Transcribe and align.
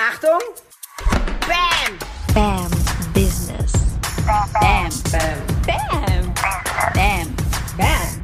Achtung! 0.00 0.38
Bam! 1.40 1.98
Bam 2.32 2.70
Business. 3.12 3.72
Bam! 4.24 4.48
Bam! 4.52 4.90
Bam. 5.10 5.42
Bam. 5.66 6.34
Bam! 6.94 7.34
Bam! 7.76 8.18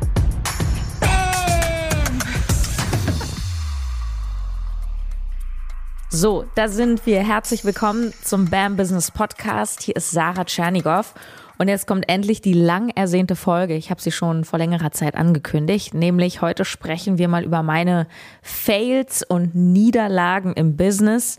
So, 6.11 6.45
da 6.55 6.69
sind 6.69 7.04
wir. 7.06 7.24
Herzlich 7.24 7.65
willkommen 7.65 8.15
zum 8.22 8.49
BAM 8.49 8.77
Business 8.77 9.11
Podcast. 9.11 9.83
Hier 9.83 9.97
ist 9.97 10.13
Sarah 10.13 10.45
Tschernigow. 10.45 11.13
Und 11.59 11.69
jetzt 11.69 11.87
kommt 11.87 12.09
endlich 12.09 12.41
die 12.41 12.53
lang 12.53 12.89
ersehnte 12.89 13.37
Folge. 13.37 13.75
Ich 13.75 13.91
habe 13.91 14.01
sie 14.01 14.11
schon 14.11 14.45
vor 14.45 14.59
längerer 14.59 14.91
Zeit 14.91 15.15
angekündigt. 15.15 15.95
Nämlich 15.95 16.43
heute 16.43 16.65
sprechen 16.65 17.19
wir 17.19 17.29
mal 17.29 17.45
über 17.45 17.62
meine 17.62 18.07
Fails 18.43 19.23
und 19.23 19.55
Niederlagen 19.55 20.53
im 20.55 20.77
Business. 20.77 21.39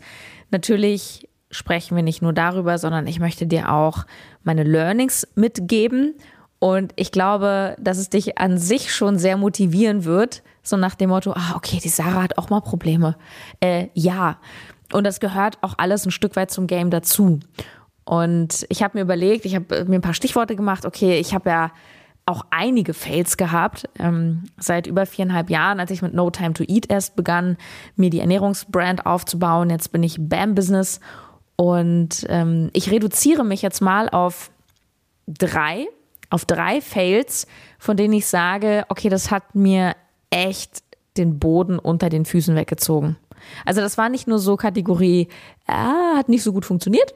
Natürlich 0.50 1.28
sprechen 1.50 1.96
wir 1.96 2.02
nicht 2.02 2.22
nur 2.22 2.32
darüber, 2.32 2.78
sondern 2.78 3.06
ich 3.06 3.20
möchte 3.20 3.46
dir 3.46 3.72
auch 3.72 4.06
meine 4.42 4.62
Learnings 4.62 5.28
mitgeben. 5.34 6.14
Und 6.58 6.92
ich 6.96 7.12
glaube, 7.12 7.76
dass 7.78 7.98
es 7.98 8.08
dich 8.08 8.38
an 8.38 8.56
sich 8.56 8.94
schon 8.94 9.18
sehr 9.18 9.36
motivieren 9.36 10.04
wird. 10.04 10.42
So 10.62 10.76
nach 10.76 10.94
dem 10.94 11.10
Motto, 11.10 11.32
ah, 11.32 11.54
okay, 11.54 11.78
die 11.82 11.90
Sarah 11.90 12.22
hat 12.22 12.38
auch 12.38 12.48
mal 12.48 12.60
Probleme. 12.60 13.16
Äh, 13.60 13.88
ja. 13.92 14.38
Und 14.92 15.04
das 15.04 15.20
gehört 15.20 15.58
auch 15.62 15.74
alles 15.78 16.06
ein 16.06 16.10
Stück 16.10 16.36
weit 16.36 16.50
zum 16.50 16.66
Game 16.66 16.90
dazu. 16.90 17.40
Und 18.06 18.64
ich 18.68 18.82
habe 18.82 18.96
mir 18.96 19.02
überlegt, 19.02 19.44
ich 19.44 19.54
habe 19.54 19.84
mir 19.84 19.96
ein 19.96 20.02
paar 20.02 20.14
Stichworte 20.14 20.56
gemacht. 20.56 20.86
Okay, 20.86 21.18
ich 21.18 21.34
habe 21.34 21.50
ja 21.50 21.72
auch 22.24 22.44
einige 22.50 22.94
Fails 22.94 23.36
gehabt. 23.36 23.88
Ähm, 23.98 24.44
seit 24.58 24.86
über 24.86 25.06
viereinhalb 25.06 25.50
Jahren, 25.50 25.80
als 25.80 25.90
ich 25.90 26.02
mit 26.02 26.14
No 26.14 26.30
Time 26.30 26.54
to 26.54 26.64
Eat 26.66 26.90
erst 26.90 27.16
begann, 27.16 27.56
mir 27.96 28.10
die 28.10 28.20
Ernährungsbrand 28.20 29.06
aufzubauen. 29.06 29.70
Jetzt 29.70 29.92
bin 29.92 30.02
ich 30.02 30.16
BAM 30.20 30.54
Business 30.54 31.00
und 31.56 32.26
ähm, 32.28 32.70
ich 32.72 32.90
reduziere 32.90 33.44
mich 33.44 33.62
jetzt 33.62 33.80
mal 33.80 34.08
auf 34.08 34.50
drei, 35.26 35.86
auf 36.30 36.44
drei 36.44 36.80
Fails, 36.80 37.46
von 37.78 37.96
denen 37.96 38.14
ich 38.14 38.26
sage, 38.26 38.84
okay, 38.88 39.08
das 39.08 39.30
hat 39.30 39.54
mir 39.54 39.96
echt 40.30 40.82
den 41.16 41.38
Boden 41.38 41.78
unter 41.78 42.08
den 42.08 42.24
Füßen 42.24 42.54
weggezogen. 42.54 43.16
Also 43.64 43.80
das 43.80 43.98
war 43.98 44.08
nicht 44.08 44.26
nur 44.26 44.38
so 44.38 44.56
Kategorie, 44.56 45.28
ah, 45.66 46.16
hat 46.16 46.28
nicht 46.28 46.42
so 46.42 46.52
gut 46.52 46.64
funktioniert, 46.64 47.14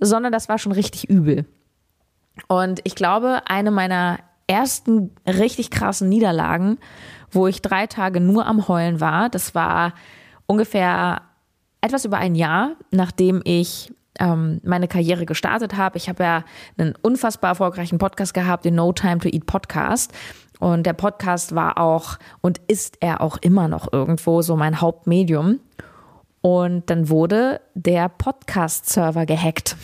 sondern 0.00 0.32
das 0.32 0.48
war 0.48 0.58
schon 0.58 0.72
richtig 0.72 1.08
übel. 1.08 1.44
Und 2.48 2.80
ich 2.84 2.94
glaube, 2.94 3.42
eine 3.46 3.70
meiner 3.70 4.18
ersten 4.46 5.12
richtig 5.26 5.70
krassen 5.70 6.08
Niederlagen, 6.08 6.78
wo 7.30 7.46
ich 7.46 7.62
drei 7.62 7.86
Tage 7.86 8.20
nur 8.20 8.46
am 8.46 8.66
Heulen 8.66 9.00
war, 9.00 9.28
das 9.28 9.54
war 9.54 9.92
ungefähr 10.46 11.22
etwas 11.80 12.04
über 12.04 12.18
ein 12.18 12.34
Jahr, 12.34 12.72
nachdem 12.90 13.40
ich 13.44 13.92
ähm, 14.18 14.60
meine 14.64 14.88
Karriere 14.88 15.26
gestartet 15.26 15.76
habe. 15.76 15.96
Ich 15.96 16.08
habe 16.08 16.24
ja 16.24 16.44
einen 16.76 16.94
unfassbar 17.00 17.50
erfolgreichen 17.50 17.98
Podcast 17.98 18.34
gehabt, 18.34 18.64
den 18.64 18.74
No 18.74 18.92
Time 18.92 19.18
to 19.18 19.28
Eat 19.28 19.46
Podcast. 19.46 20.12
Und 20.58 20.84
der 20.84 20.92
Podcast 20.92 21.54
war 21.54 21.78
auch 21.78 22.18
und 22.42 22.60
ist 22.68 22.98
er 23.00 23.22
auch 23.22 23.38
immer 23.38 23.68
noch 23.68 23.92
irgendwo 23.92 24.42
so 24.42 24.56
mein 24.56 24.80
Hauptmedium. 24.80 25.60
Und 26.42 26.88
dann 26.88 27.08
wurde 27.08 27.60
der 27.74 28.08
Podcast-Server 28.08 29.26
gehackt, 29.26 29.76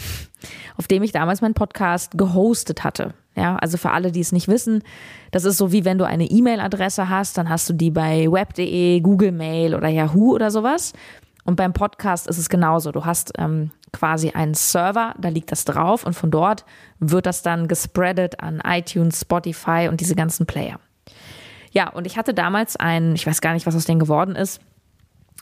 auf 0.77 0.87
dem 0.87 1.03
ich 1.03 1.12
damals 1.12 1.43
meinen 1.43 1.55
Podcast 1.55 2.17
gehostet 2.17 2.85
hatte. 2.85 3.15
Ja, 3.35 3.57
also 3.57 3.77
für 3.77 3.91
alle, 3.91 4.12
die 4.12 4.21
es 4.21 4.33
nicht 4.33 4.49
wissen, 4.49 4.83
das 5.31 5.45
ist 5.45 5.59
so 5.59 5.71
wie 5.71 5.84
wenn 5.84 5.99
du 5.99 6.07
eine 6.07 6.25
E-Mail-Adresse 6.25 7.11
hast, 7.11 7.37
dann 7.37 7.51
hast 7.51 7.69
du 7.69 7.75
die 7.75 7.91
bei 7.91 8.27
web.de, 8.31 9.01
Google 9.01 9.33
Mail 9.33 9.75
oder 9.75 9.89
Yahoo 9.89 10.34
oder 10.34 10.51
sowas. 10.51 10.95
Und 11.45 11.57
beim 11.57 11.75
Podcast 11.75 12.27
ist 12.27 12.39
es 12.39 12.49
genauso. 12.49 12.91
Du 12.93 13.05
hast 13.05 13.33
ähm, 13.39 13.71
quasi 13.93 14.31
einen 14.31 14.55
Server, 14.55 15.15
da 15.19 15.29
liegt 15.29 15.53
das 15.53 15.65
drauf 15.65 16.05
und 16.05 16.15
von 16.15 16.31
dort 16.31 16.65
wird 16.99 17.27
das 17.27 17.43
dann 17.43 17.69
gespreadet 17.69 18.41
an 18.41 18.62
iTunes, 18.65 19.21
Spotify 19.21 19.89
und 19.89 20.01
diese 20.01 20.17
ganzen 20.17 20.47
Player. 20.47 20.81
Ja, 21.71 21.91
und 21.91 22.06
ich 22.06 22.17
hatte 22.17 22.33
damals 22.33 22.77
einen, 22.77 23.15
ich 23.15 23.27
weiß 23.27 23.43
gar 23.43 23.53
nicht, 23.53 23.67
was 23.67 23.77
aus 23.77 23.84
denen 23.84 24.00
geworden 24.00 24.34
ist, 24.34 24.61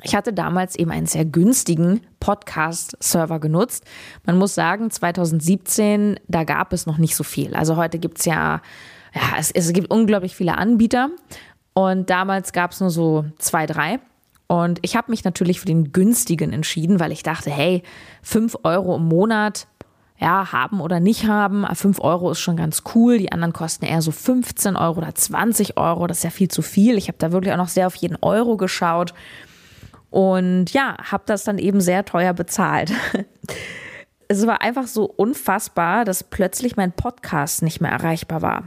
ich 0.03 0.15
hatte 0.15 0.33
damals 0.33 0.77
eben 0.77 0.91
einen 0.91 1.07
sehr 1.07 1.25
günstigen 1.25 2.01
Podcast-Server 2.21 3.39
genutzt. 3.39 3.85
Man 4.27 4.39
muss 4.39 4.55
sagen, 4.55 4.91
2017, 4.91 6.19
da 6.27 6.45
gab 6.45 6.73
es 6.73 6.87
noch 6.87 6.99
nicht 6.99 7.15
so 7.15 7.23
viel. 7.23 7.55
Also 7.55 7.77
heute 7.77 7.99
gibt 7.99 8.19
es 8.19 8.25
ja, 8.25 8.61
ja, 9.15 9.23
es, 9.39 9.51
es 9.51 9.73
gibt 9.73 9.91
unglaublich 9.91 10.35
viele 10.35 10.59
Anbieter. 10.59 11.11
Und 11.75 12.11
damals 12.11 12.53
gab 12.53 12.73
es 12.73 12.81
nur 12.81 12.91
so 12.91 13.25
zwei, 13.39 13.67
drei. 13.67 14.01
Und 14.47 14.79
ich 14.83 14.97
habe 14.97 15.11
mich 15.11 15.25
natürlich 15.25 15.61
für 15.61 15.67
den 15.67 15.93
günstigen 15.93 16.53
entschieden, 16.53 17.01
weil 17.01 17.13
ich 17.13 17.23
dachte, 17.23 17.51
hey, 17.51 17.83
fünf 18.23 18.57
Euro 18.63 18.97
im 18.97 19.07
Monat, 19.07 19.67
ja, 20.19 20.53
haben 20.53 20.81
oder 20.81 21.01
nicht 21.01 21.27
haben. 21.27 21.67
Fünf 21.75 22.01
Euro 22.01 22.31
ist 22.31 22.41
schon 22.41 22.57
ganz 22.57 22.83
cool. 22.95 23.19
Die 23.19 23.33
anderen 23.33 23.53
kosten 23.53 23.85
eher 23.85 24.01
so 24.01 24.11
15 24.11 24.77
Euro 24.77 24.99
oder 24.99 25.15
20 25.15 25.77
Euro. 25.77 26.07
Das 26.07 26.19
ist 26.19 26.25
ja 26.25 26.31
viel 26.31 26.49
zu 26.49 26.63
viel. 26.63 26.97
Ich 26.97 27.09
habe 27.09 27.19
da 27.19 27.33
wirklich 27.33 27.53
auch 27.53 27.59
noch 27.59 27.69
sehr 27.69 27.87
auf 27.87 27.97
jeden 27.97 28.17
Euro 28.23 28.57
geschaut. 28.57 29.13
Und 30.15 30.73
ja, 30.73 30.97
habe 31.11 31.25
das 31.27 31.43
dann 31.43 31.59
eben 31.59 31.81
sehr 31.81 32.05
teuer 32.05 32.35
bezahlt. 32.35 32.93
es 34.29 34.47
war 34.47 34.63
einfach 34.63 34.87
so 34.87 35.07
unfassbar, 35.07 36.05
dass 36.05 36.23
plötzlich 36.23 36.77
mein 36.77 36.93
Podcast 36.93 37.65
nicht 37.65 37.81
mehr 37.81 37.91
erreichbar 37.91 38.41
war. 38.41 38.63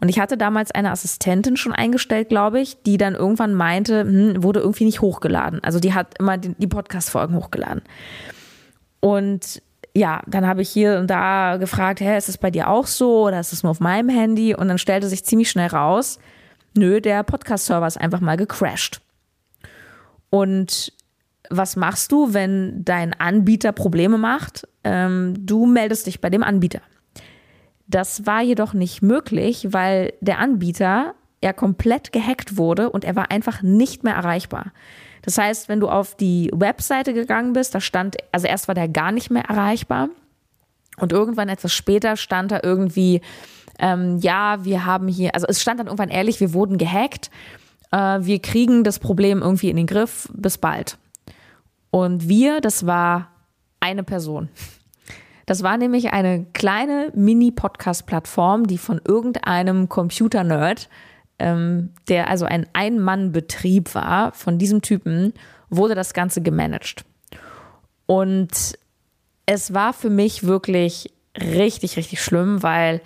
Und 0.00 0.10
ich 0.10 0.20
hatte 0.20 0.36
damals 0.36 0.70
eine 0.70 0.90
Assistentin 0.90 1.56
schon 1.56 1.72
eingestellt, 1.72 2.28
glaube 2.28 2.60
ich, 2.60 2.82
die 2.82 2.98
dann 2.98 3.14
irgendwann 3.14 3.54
meinte, 3.54 4.02
hm, 4.02 4.42
wurde 4.42 4.60
irgendwie 4.60 4.84
nicht 4.84 5.00
hochgeladen. 5.00 5.64
Also 5.64 5.80
die 5.80 5.94
hat 5.94 6.18
immer 6.18 6.36
die, 6.36 6.54
die 6.58 6.66
Podcast-Folgen 6.66 7.36
hochgeladen. 7.36 7.80
Und 9.00 9.62
ja, 9.94 10.20
dann 10.26 10.46
habe 10.46 10.60
ich 10.60 10.68
hier 10.68 10.98
und 10.98 11.08
da 11.08 11.56
gefragt, 11.56 12.00
hä, 12.00 12.18
ist 12.18 12.28
es 12.28 12.36
bei 12.36 12.50
dir 12.50 12.68
auch 12.68 12.86
so 12.86 13.28
oder 13.28 13.40
ist 13.40 13.54
es 13.54 13.62
nur 13.62 13.70
auf 13.70 13.80
meinem 13.80 14.10
Handy? 14.10 14.54
Und 14.54 14.68
dann 14.68 14.76
stellte 14.76 15.08
sich 15.08 15.24
ziemlich 15.24 15.48
schnell 15.48 15.68
raus, 15.68 16.18
nö, 16.76 17.00
der 17.00 17.22
Podcast-Server 17.22 17.86
ist 17.86 17.98
einfach 17.98 18.20
mal 18.20 18.36
gecrashed. 18.36 19.01
Und 20.32 20.94
was 21.50 21.76
machst 21.76 22.10
du, 22.10 22.32
wenn 22.32 22.82
dein 22.86 23.12
Anbieter 23.12 23.72
Probleme 23.72 24.16
macht? 24.16 24.66
Ähm, 24.82 25.34
du 25.38 25.66
meldest 25.66 26.06
dich 26.06 26.22
bei 26.22 26.30
dem 26.30 26.42
Anbieter. 26.42 26.80
Das 27.86 28.24
war 28.24 28.40
jedoch 28.40 28.72
nicht 28.72 29.02
möglich, 29.02 29.68
weil 29.72 30.14
der 30.22 30.38
Anbieter 30.38 31.14
ja 31.44 31.52
komplett 31.52 32.12
gehackt 32.12 32.56
wurde 32.56 32.88
und 32.88 33.04
er 33.04 33.14
war 33.14 33.30
einfach 33.30 33.60
nicht 33.60 34.04
mehr 34.04 34.14
erreichbar. 34.14 34.72
Das 35.20 35.36
heißt, 35.36 35.68
wenn 35.68 35.80
du 35.80 35.90
auf 35.90 36.16
die 36.16 36.50
Webseite 36.54 37.12
gegangen 37.12 37.52
bist, 37.52 37.74
da 37.74 37.80
stand, 37.80 38.16
also 38.32 38.46
erst 38.46 38.68
war 38.68 38.74
der 38.74 38.88
gar 38.88 39.12
nicht 39.12 39.30
mehr 39.30 39.44
erreichbar 39.44 40.08
und 40.96 41.12
irgendwann 41.12 41.50
etwas 41.50 41.74
später 41.74 42.16
stand 42.16 42.52
da 42.52 42.60
irgendwie, 42.62 43.20
ähm, 43.78 44.16
ja, 44.16 44.64
wir 44.64 44.86
haben 44.86 45.08
hier, 45.08 45.34
also 45.34 45.46
es 45.46 45.60
stand 45.60 45.78
dann 45.78 45.88
irgendwann 45.88 46.08
ehrlich, 46.08 46.40
wir 46.40 46.54
wurden 46.54 46.78
gehackt 46.78 47.30
äh, 47.92 48.18
wir 48.20 48.40
kriegen 48.40 48.82
das 48.82 48.98
Problem 48.98 49.40
irgendwie 49.40 49.70
in 49.70 49.76
den 49.76 49.86
Griff, 49.86 50.28
bis 50.34 50.58
bald. 50.58 50.98
Und 51.90 52.28
wir, 52.28 52.60
das 52.60 52.86
war 52.86 53.28
eine 53.80 54.02
Person. 54.02 54.48
Das 55.46 55.62
war 55.62 55.76
nämlich 55.76 56.12
eine 56.12 56.46
kleine 56.52 57.12
Mini-Podcast-Plattform, 57.14 58.66
die 58.66 58.78
von 58.78 59.00
irgendeinem 59.04 59.88
Computer-Nerd, 59.88 60.88
ähm, 61.38 61.90
der 62.08 62.30
also 62.30 62.46
ein 62.46 62.66
Ein-Mann-Betrieb 62.72 63.94
war, 63.94 64.32
von 64.32 64.58
diesem 64.58 64.82
Typen, 64.82 65.34
wurde 65.68 65.94
das 65.94 66.14
Ganze 66.14 66.42
gemanagt. 66.42 67.04
Und 68.06 68.78
es 69.46 69.74
war 69.74 69.92
für 69.92 70.10
mich 70.10 70.44
wirklich 70.44 71.12
richtig, 71.36 71.96
richtig 71.96 72.22
schlimm, 72.22 72.62
weil 72.62 73.00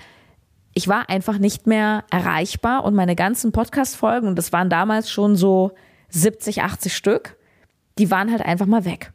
ich 0.76 0.88
war 0.88 1.08
einfach 1.08 1.38
nicht 1.38 1.66
mehr 1.66 2.04
erreichbar 2.10 2.84
und 2.84 2.94
meine 2.94 3.16
ganzen 3.16 3.50
Podcast-Folgen, 3.50 4.28
und 4.28 4.36
das 4.36 4.52
waren 4.52 4.68
damals 4.68 5.10
schon 5.10 5.34
so 5.34 5.72
70, 6.10 6.62
80 6.62 6.94
Stück, 6.94 7.38
die 7.98 8.10
waren 8.10 8.30
halt 8.30 8.42
einfach 8.42 8.66
mal 8.66 8.84
weg. 8.84 9.14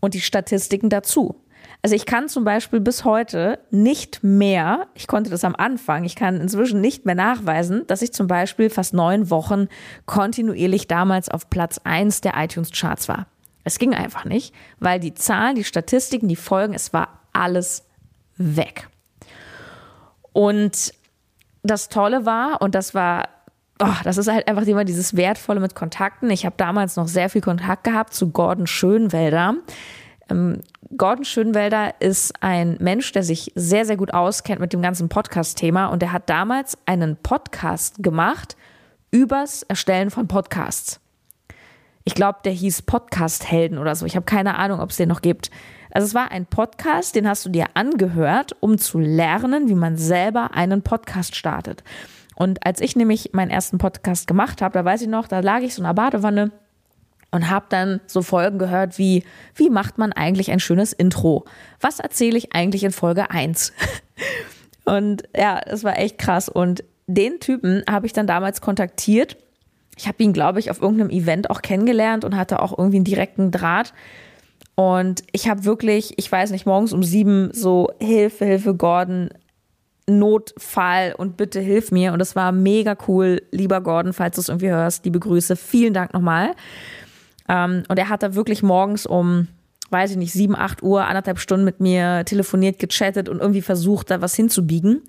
Und 0.00 0.12
die 0.12 0.20
Statistiken 0.20 0.90
dazu. 0.90 1.42
Also 1.80 1.96
ich 1.96 2.04
kann 2.04 2.28
zum 2.28 2.44
Beispiel 2.44 2.80
bis 2.80 3.06
heute 3.06 3.60
nicht 3.70 4.22
mehr, 4.22 4.88
ich 4.92 5.06
konnte 5.06 5.30
das 5.30 5.42
am 5.44 5.54
Anfang, 5.56 6.04
ich 6.04 6.16
kann 6.16 6.38
inzwischen 6.38 6.82
nicht 6.82 7.06
mehr 7.06 7.14
nachweisen, 7.14 7.86
dass 7.86 8.02
ich 8.02 8.12
zum 8.12 8.26
Beispiel 8.26 8.68
fast 8.68 8.92
neun 8.92 9.30
Wochen 9.30 9.68
kontinuierlich 10.04 10.86
damals 10.86 11.30
auf 11.30 11.48
Platz 11.48 11.80
eins 11.84 12.20
der 12.20 12.34
iTunes-Charts 12.36 13.08
war. 13.08 13.26
Es 13.64 13.78
ging 13.78 13.94
einfach 13.94 14.26
nicht, 14.26 14.54
weil 14.80 15.00
die 15.00 15.14
Zahlen, 15.14 15.54
die 15.54 15.64
Statistiken, 15.64 16.28
die 16.28 16.36
Folgen, 16.36 16.74
es 16.74 16.92
war 16.92 17.20
alles 17.32 17.84
weg. 18.36 18.90
Und 20.34 20.92
das 21.62 21.88
Tolle 21.88 22.26
war, 22.26 22.60
und 22.60 22.74
das 22.74 22.92
war, 22.92 23.28
oh, 23.80 23.94
das 24.02 24.18
ist 24.18 24.28
halt 24.28 24.46
einfach 24.48 24.66
immer 24.66 24.84
dieses 24.84 25.16
Wertvolle 25.16 25.60
mit 25.60 25.74
Kontakten. 25.74 26.28
Ich 26.28 26.44
habe 26.44 26.56
damals 26.58 26.96
noch 26.96 27.08
sehr 27.08 27.30
viel 27.30 27.40
Kontakt 27.40 27.84
gehabt 27.84 28.12
zu 28.12 28.30
Gordon 28.30 28.66
Schönwelder. 28.66 29.54
Ähm, 30.28 30.60
Gordon 30.96 31.24
Schönwelder 31.24 31.94
ist 32.00 32.34
ein 32.42 32.76
Mensch, 32.80 33.12
der 33.12 33.22
sich 33.22 33.52
sehr, 33.54 33.86
sehr 33.86 33.96
gut 33.96 34.12
auskennt 34.12 34.60
mit 34.60 34.72
dem 34.72 34.82
ganzen 34.82 35.08
Podcast-Thema 35.08 35.86
und 35.86 36.02
der 36.02 36.12
hat 36.12 36.28
damals 36.28 36.76
einen 36.84 37.16
Podcast 37.16 38.02
gemacht 38.02 38.56
übers 39.12 39.62
Erstellen 39.62 40.10
von 40.10 40.26
Podcasts. 40.26 41.00
Ich 42.02 42.16
glaube, 42.16 42.40
der 42.44 42.52
hieß 42.52 42.82
Podcast 42.82 43.50
Helden 43.50 43.78
oder 43.78 43.94
so. 43.94 44.04
Ich 44.04 44.16
habe 44.16 44.26
keine 44.26 44.56
Ahnung, 44.56 44.80
ob 44.80 44.90
es 44.90 44.96
den 44.96 45.08
noch 45.08 45.22
gibt. 45.22 45.50
Also 45.94 46.06
es 46.06 46.14
war 46.14 46.32
ein 46.32 46.44
Podcast, 46.44 47.14
den 47.14 47.28
hast 47.28 47.46
du 47.46 47.50
dir 47.50 47.66
angehört, 47.74 48.56
um 48.58 48.78
zu 48.78 48.98
lernen, 48.98 49.68
wie 49.68 49.76
man 49.76 49.96
selber 49.96 50.50
einen 50.52 50.82
Podcast 50.82 51.36
startet. 51.36 51.84
Und 52.34 52.66
als 52.66 52.80
ich 52.80 52.96
nämlich 52.96 53.30
meinen 53.32 53.50
ersten 53.50 53.78
Podcast 53.78 54.26
gemacht 54.26 54.60
habe, 54.60 54.74
da 54.74 54.84
weiß 54.84 55.02
ich 55.02 55.08
noch, 55.08 55.28
da 55.28 55.38
lag 55.38 55.60
ich 55.60 55.72
so 55.72 55.82
in 55.82 55.86
einer 55.86 55.94
Badewanne 55.94 56.50
und 57.30 57.48
habe 57.48 57.66
dann 57.68 58.00
so 58.06 58.22
Folgen 58.22 58.58
gehört 58.58 58.98
wie, 58.98 59.22
wie 59.54 59.70
macht 59.70 59.96
man 59.96 60.12
eigentlich 60.12 60.50
ein 60.50 60.58
schönes 60.58 60.92
Intro? 60.92 61.44
Was 61.80 62.00
erzähle 62.00 62.38
ich 62.38 62.54
eigentlich 62.54 62.82
in 62.82 62.92
Folge 62.92 63.30
1? 63.30 63.72
Und 64.84 65.22
ja, 65.34 65.60
es 65.64 65.82
war 65.82 65.98
echt 65.98 66.18
krass. 66.18 66.48
Und 66.48 66.84
den 67.06 67.40
Typen 67.40 67.82
habe 67.88 68.06
ich 68.06 68.12
dann 68.12 68.26
damals 68.26 68.60
kontaktiert. 68.60 69.38
Ich 69.96 70.06
habe 70.08 70.22
ihn, 70.22 70.32
glaube 70.32 70.60
ich, 70.60 70.70
auf 70.70 70.82
irgendeinem 70.82 71.10
Event 71.10 71.48
auch 71.50 71.62
kennengelernt 71.62 72.24
und 72.24 72.36
hatte 72.36 72.60
auch 72.60 72.76
irgendwie 72.76 72.98
einen 72.98 73.04
direkten 73.04 73.50
Draht. 73.50 73.94
Und 74.74 75.22
ich 75.32 75.48
habe 75.48 75.64
wirklich, 75.64 76.14
ich 76.16 76.30
weiß 76.30 76.50
nicht, 76.50 76.66
morgens 76.66 76.92
um 76.92 77.02
sieben 77.02 77.50
so 77.52 77.90
Hilfe, 78.00 78.44
Hilfe, 78.44 78.74
Gordon, 78.74 79.30
Notfall 80.06 81.14
und 81.16 81.36
bitte 81.36 81.60
hilf 81.60 81.90
mir. 81.90 82.12
Und 82.12 82.18
das 82.18 82.36
war 82.36 82.52
mega 82.52 82.96
cool, 83.08 83.42
lieber 83.52 83.80
Gordon, 83.80 84.12
falls 84.12 84.34
du 84.34 84.40
es 84.40 84.48
irgendwie 84.48 84.70
hörst. 84.70 85.04
Liebe 85.04 85.20
Grüße, 85.20 85.56
vielen 85.56 85.94
Dank 85.94 86.12
nochmal. 86.12 86.54
Ähm, 87.48 87.84
und 87.88 87.98
er 87.98 88.08
hat 88.08 88.22
da 88.22 88.34
wirklich 88.34 88.62
morgens 88.62 89.06
um, 89.06 89.48
weiß 89.90 90.12
ich 90.12 90.16
nicht, 90.16 90.32
sieben, 90.32 90.56
acht 90.56 90.82
Uhr, 90.82 91.06
anderthalb 91.06 91.38
Stunden 91.38 91.64
mit 91.64 91.80
mir 91.80 92.24
telefoniert, 92.24 92.78
gechattet 92.78 93.28
und 93.28 93.40
irgendwie 93.40 93.62
versucht, 93.62 94.10
da 94.10 94.20
was 94.20 94.34
hinzubiegen. 94.34 95.02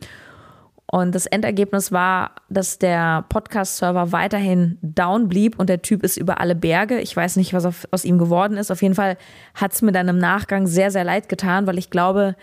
Und 0.96 1.14
das 1.14 1.26
Endergebnis 1.26 1.92
war, 1.92 2.32
dass 2.48 2.80
der 2.80 3.26
Podcast-Server 3.28 4.14
weiterhin 4.14 4.78
down 4.82 5.28
blieb 5.28 5.60
und 5.60 5.68
der 5.68 5.82
Typ 5.82 6.04
ist 6.04 6.16
über 6.16 6.40
alle 6.40 6.56
Berge. 6.56 7.02
Ich 7.02 7.14
weiß 7.14 7.36
nicht, 7.36 7.54
was 7.54 7.66
auf, 7.66 7.86
aus 7.92 8.06
ihm 8.06 8.18
geworden 8.18 8.56
ist. 8.56 8.72
Auf 8.72 8.82
jeden 8.82 8.96
Fall 8.96 9.18
hat 9.56 9.74
es 9.74 9.82
mir 9.82 9.92
dann 9.92 10.08
im 10.08 10.18
Nachgang 10.18 10.68
sehr, 10.68 10.92
sehr 10.92 11.04
leid 11.04 11.28
getan, 11.28 11.68
weil 11.68 11.78
ich 11.78 11.90
glaube, 11.90 12.38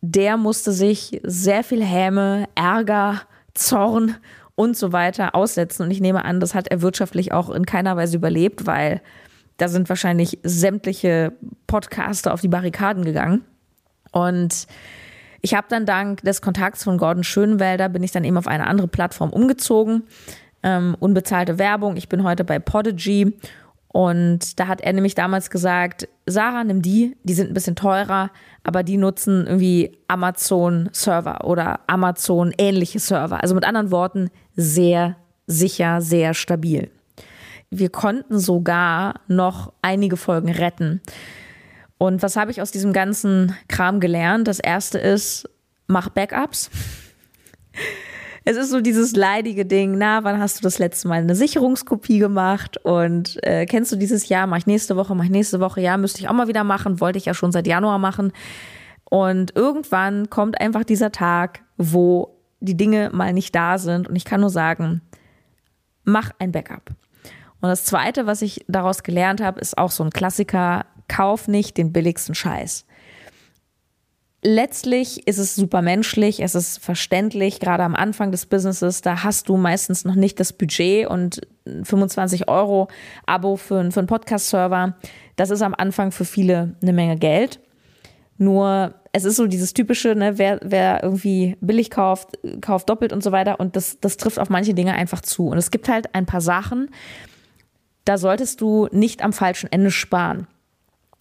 der 0.00 0.36
musste 0.36 0.72
sich 0.72 1.20
sehr 1.22 1.62
viel 1.62 1.84
Häme, 1.84 2.48
Ärger, 2.56 3.20
Zorn 3.54 4.16
und 4.56 4.76
so 4.76 4.92
weiter 4.92 5.36
aussetzen. 5.36 5.84
Und 5.84 5.92
ich 5.92 6.00
nehme 6.00 6.24
an, 6.24 6.40
das 6.40 6.56
hat 6.56 6.66
er 6.66 6.82
wirtschaftlich 6.82 7.30
auch 7.30 7.48
in 7.48 7.64
keiner 7.64 7.96
Weise 7.96 8.16
überlebt, 8.16 8.66
weil 8.66 9.00
da 9.58 9.68
sind 9.68 9.88
wahrscheinlich 9.88 10.40
sämtliche 10.42 11.32
Podcaster 11.68 12.34
auf 12.34 12.40
die 12.40 12.48
Barrikaden 12.48 13.04
gegangen. 13.04 13.44
Und 14.10 14.66
ich 15.42 15.54
habe 15.54 15.66
dann 15.68 15.84
dank 15.84 16.22
des 16.22 16.40
Kontakts 16.40 16.84
von 16.84 16.98
Gordon 16.98 17.24
Schönwälder 17.24 17.88
bin 17.88 18.02
ich 18.02 18.12
dann 18.12 18.24
eben 18.24 18.38
auf 18.38 18.46
eine 18.46 18.66
andere 18.66 18.88
Plattform 18.88 19.30
umgezogen. 19.30 20.04
Ähm, 20.62 20.96
unbezahlte 21.00 21.58
Werbung. 21.58 21.96
Ich 21.96 22.08
bin 22.08 22.22
heute 22.22 22.44
bei 22.44 22.60
Podigy 22.60 23.36
und 23.88 24.58
da 24.58 24.68
hat 24.68 24.80
er 24.80 24.92
nämlich 24.92 25.14
damals 25.14 25.50
gesagt, 25.50 26.08
Sarah, 26.26 26.64
nimm 26.64 26.80
die, 26.80 27.16
die 27.24 27.34
sind 27.34 27.50
ein 27.50 27.54
bisschen 27.54 27.76
teurer, 27.76 28.30
aber 28.62 28.84
die 28.84 28.96
nutzen 28.96 29.46
irgendwie 29.46 29.98
Amazon-Server 30.08 31.44
oder 31.44 31.80
Amazon-ähnliche 31.88 33.00
Server. 33.00 33.42
Also 33.42 33.54
mit 33.54 33.64
anderen 33.64 33.90
Worten, 33.90 34.30
sehr 34.56 35.16
sicher, 35.46 36.00
sehr 36.00 36.32
stabil. 36.32 36.90
Wir 37.70 37.90
konnten 37.90 38.38
sogar 38.38 39.20
noch 39.26 39.72
einige 39.82 40.16
Folgen 40.16 40.50
retten. 40.50 41.02
Und 42.02 42.20
was 42.20 42.34
habe 42.36 42.50
ich 42.50 42.60
aus 42.60 42.72
diesem 42.72 42.92
ganzen 42.92 43.56
Kram 43.68 44.00
gelernt? 44.00 44.48
Das 44.48 44.58
erste 44.58 44.98
ist, 44.98 45.48
mach 45.86 46.08
Backups. 46.08 46.68
Es 48.44 48.56
ist 48.56 48.70
so 48.70 48.80
dieses 48.80 49.14
leidige 49.14 49.64
Ding, 49.64 49.96
na, 49.98 50.24
wann 50.24 50.40
hast 50.40 50.58
du 50.58 50.62
das 50.62 50.80
letzte 50.80 51.06
Mal 51.06 51.20
eine 51.20 51.36
Sicherungskopie 51.36 52.18
gemacht? 52.18 52.76
Und 52.76 53.38
äh, 53.44 53.66
kennst 53.66 53.92
du 53.92 53.96
dieses 53.96 54.28
Jahr, 54.28 54.48
mach 54.48 54.56
ich 54.56 54.66
nächste 54.66 54.96
Woche, 54.96 55.14
mach 55.14 55.22
ich 55.22 55.30
nächste 55.30 55.60
Woche, 55.60 55.80
ja, 55.80 55.96
müsste 55.96 56.18
ich 56.18 56.28
auch 56.28 56.32
mal 56.32 56.48
wieder 56.48 56.64
machen, 56.64 56.98
wollte 56.98 57.18
ich 57.18 57.26
ja 57.26 57.34
schon 57.34 57.52
seit 57.52 57.68
Januar 57.68 58.00
machen. 58.00 58.32
Und 59.04 59.54
irgendwann 59.54 60.28
kommt 60.28 60.60
einfach 60.60 60.82
dieser 60.82 61.12
Tag, 61.12 61.60
wo 61.76 62.36
die 62.58 62.76
Dinge 62.76 63.10
mal 63.12 63.32
nicht 63.32 63.54
da 63.54 63.78
sind. 63.78 64.08
Und 64.08 64.16
ich 64.16 64.24
kann 64.24 64.40
nur 64.40 64.50
sagen, 64.50 65.02
mach 66.02 66.32
ein 66.40 66.50
Backup. 66.50 66.90
Und 67.60 67.68
das 67.68 67.84
Zweite, 67.84 68.26
was 68.26 68.42
ich 68.42 68.64
daraus 68.66 69.04
gelernt 69.04 69.40
habe, 69.40 69.60
ist 69.60 69.78
auch 69.78 69.92
so 69.92 70.02
ein 70.02 70.10
Klassiker, 70.10 70.84
kauf 71.08 71.48
nicht 71.48 71.76
den 71.76 71.92
billigsten 71.92 72.34
Scheiß. 72.34 72.84
Letztlich 74.44 75.28
ist 75.28 75.38
es 75.38 75.54
super 75.54 75.82
menschlich, 75.82 76.42
es 76.42 76.56
ist 76.56 76.78
verständlich, 76.78 77.60
gerade 77.60 77.84
am 77.84 77.94
Anfang 77.94 78.32
des 78.32 78.46
Businesses, 78.46 79.00
da 79.00 79.22
hast 79.22 79.48
du 79.48 79.56
meistens 79.56 80.04
noch 80.04 80.16
nicht 80.16 80.40
das 80.40 80.52
Budget 80.52 81.06
und 81.06 81.42
25 81.64 82.48
Euro 82.48 82.88
Abo 83.24 83.54
für, 83.54 83.88
für 83.92 84.00
einen 84.00 84.08
Podcast-Server, 84.08 84.96
das 85.36 85.50
ist 85.50 85.62
am 85.62 85.74
Anfang 85.76 86.10
für 86.10 86.24
viele 86.24 86.74
eine 86.82 86.92
Menge 86.92 87.16
Geld. 87.18 87.60
Nur 88.36 88.94
es 89.12 89.24
ist 89.24 89.36
so 89.36 89.46
dieses 89.46 89.74
typische, 89.74 90.16
ne, 90.16 90.38
wer, 90.38 90.58
wer 90.62 91.02
irgendwie 91.04 91.56
billig 91.60 91.90
kauft, 91.90 92.38
kauft 92.60 92.88
doppelt 92.88 93.12
und 93.12 93.22
so 93.22 93.30
weiter. 93.30 93.60
Und 93.60 93.76
das, 93.76 94.00
das 94.00 94.16
trifft 94.16 94.38
auf 94.38 94.50
manche 94.50 94.74
Dinge 94.74 94.94
einfach 94.94 95.20
zu. 95.20 95.46
Und 95.46 95.58
es 95.58 95.70
gibt 95.70 95.88
halt 95.88 96.14
ein 96.14 96.26
paar 96.26 96.40
Sachen, 96.40 96.90
da 98.04 98.18
solltest 98.18 98.60
du 98.60 98.88
nicht 98.90 99.22
am 99.22 99.32
falschen 99.32 99.70
Ende 99.70 99.90
sparen. 99.90 100.48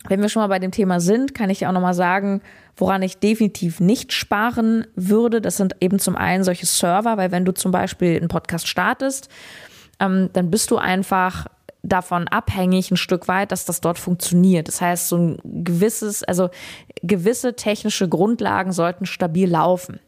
Wenn 0.08 0.22
wir 0.22 0.30
schon 0.30 0.42
mal 0.42 0.48
bei 0.48 0.60
dem 0.60 0.72
Thema 0.72 1.00
sind, 1.00 1.36
kann 1.36 1.50
ich 1.50 1.68
auch 1.68 1.72
nochmal 1.72 1.94
sagen, 1.94 2.42
woran 2.76 3.02
ich 3.04 3.20
definitiv 3.20 3.80
nicht 3.80 4.14
sparen 4.14 4.88
würde. 4.96 5.42
Das 5.42 5.58
sind 5.58 5.76
eben 5.80 6.00
zum 6.00 6.16
einen 6.16 6.44
solche 6.44 6.66
Server, 6.66 7.18
weil 7.18 7.32
wenn 7.32 7.46
du 7.46 7.54
zum 7.54 7.72
Beispiel 7.72 8.18
einen 8.18 8.28
Podcast 8.28 8.68
startest, 8.68 9.30
ähm, 10.00 10.30
dann 10.34 10.50
bist 10.50 10.72
du 10.72 10.78
einfach 10.78 11.48
davon 11.84 12.28
abhängig 12.28 12.92
ein 12.92 12.98
Stück 12.98 13.28
weit, 13.28 13.52
dass 13.52 13.66
das 13.66 13.82
dort 13.82 13.98
funktioniert. 13.98 14.68
Das 14.68 14.82
heißt, 14.82 15.10
so 15.10 15.18
ein 15.18 15.40
gewisses, 15.44 16.24
also 16.24 16.50
gewisse 17.02 17.56
technische 17.56 18.08
Grundlagen 18.08 18.72
sollten 18.72 19.06
stabil 19.06 19.50
laufen. 19.50 20.00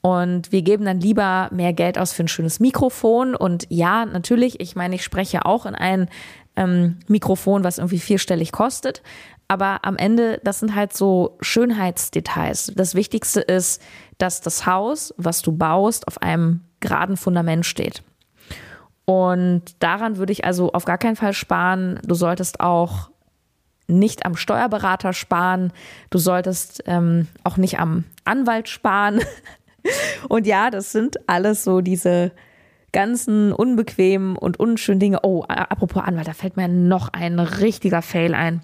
Und 0.00 0.52
wir 0.52 0.60
geben 0.60 0.84
dann 0.84 1.00
lieber 1.00 1.48
mehr 1.50 1.72
Geld 1.72 1.98
aus 1.98 2.12
für 2.12 2.24
ein 2.24 2.28
schönes 2.28 2.60
Mikrofon. 2.60 3.34
Und 3.34 3.66
ja, 3.70 4.04
natürlich, 4.04 4.60
ich 4.60 4.76
meine, 4.76 4.96
ich 4.96 5.04
spreche 5.04 5.46
auch 5.46 5.64
in 5.64 5.74
ein 5.74 6.08
ähm, 6.56 6.98
Mikrofon, 7.08 7.64
was 7.64 7.78
irgendwie 7.78 7.98
vierstellig 7.98 8.52
kostet. 8.52 9.02
Aber 9.48 9.80
am 9.84 9.96
Ende, 9.96 10.40
das 10.42 10.60
sind 10.60 10.74
halt 10.74 10.96
so 10.96 11.36
Schönheitsdetails. 11.40 12.72
Das 12.74 12.94
Wichtigste 12.94 13.40
ist, 13.40 13.82
dass 14.18 14.40
das 14.40 14.66
Haus, 14.66 15.14
was 15.16 15.42
du 15.42 15.52
baust, 15.52 16.08
auf 16.08 16.22
einem 16.22 16.60
geraden 16.80 17.16
Fundament 17.16 17.66
steht. 17.66 18.02
Und 19.04 19.62
daran 19.80 20.16
würde 20.16 20.32
ich 20.32 20.44
also 20.44 20.72
auf 20.72 20.86
gar 20.86 20.98
keinen 20.98 21.16
Fall 21.16 21.34
sparen. 21.34 22.00
Du 22.04 22.14
solltest 22.14 22.60
auch 22.60 23.10
nicht 23.86 24.24
am 24.24 24.34
Steuerberater 24.34 25.12
sparen. 25.12 25.72
Du 26.08 26.18
solltest 26.18 26.82
ähm, 26.86 27.28
auch 27.42 27.58
nicht 27.58 27.78
am 27.78 28.04
Anwalt 28.24 28.68
sparen. 28.68 29.20
Und 30.28 30.46
ja, 30.46 30.70
das 30.70 30.92
sind 30.92 31.28
alles 31.28 31.64
so 31.64 31.82
diese 31.82 32.32
ganzen 32.94 33.52
unbequemen 33.52 34.36
und 34.36 34.58
unschönen 34.58 35.00
Dinge. 35.00 35.18
Oh, 35.22 35.42
apropos 35.42 36.02
Anwalt, 36.02 36.28
da 36.28 36.32
fällt 36.32 36.56
mir 36.56 36.68
noch 36.68 37.08
ein 37.08 37.38
richtiger 37.38 38.00
Fail 38.00 38.34
ein. 38.34 38.62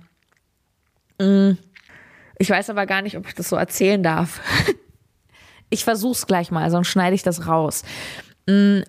Mm. 1.20 1.58
Ich 2.38 2.48
weiß 2.48 2.70
aber 2.70 2.86
gar 2.86 3.02
nicht, 3.02 3.18
ob 3.18 3.26
ich 3.26 3.34
das 3.34 3.50
so 3.50 3.56
erzählen 3.56 4.02
darf. 4.02 4.40
Ich 5.72 5.84
versuch's 5.84 6.26
gleich 6.26 6.50
mal, 6.50 6.68
sonst 6.68 6.88
schneide 6.88 7.14
ich 7.14 7.22
das 7.22 7.46
raus. 7.46 7.84
Mm. 8.48 8.80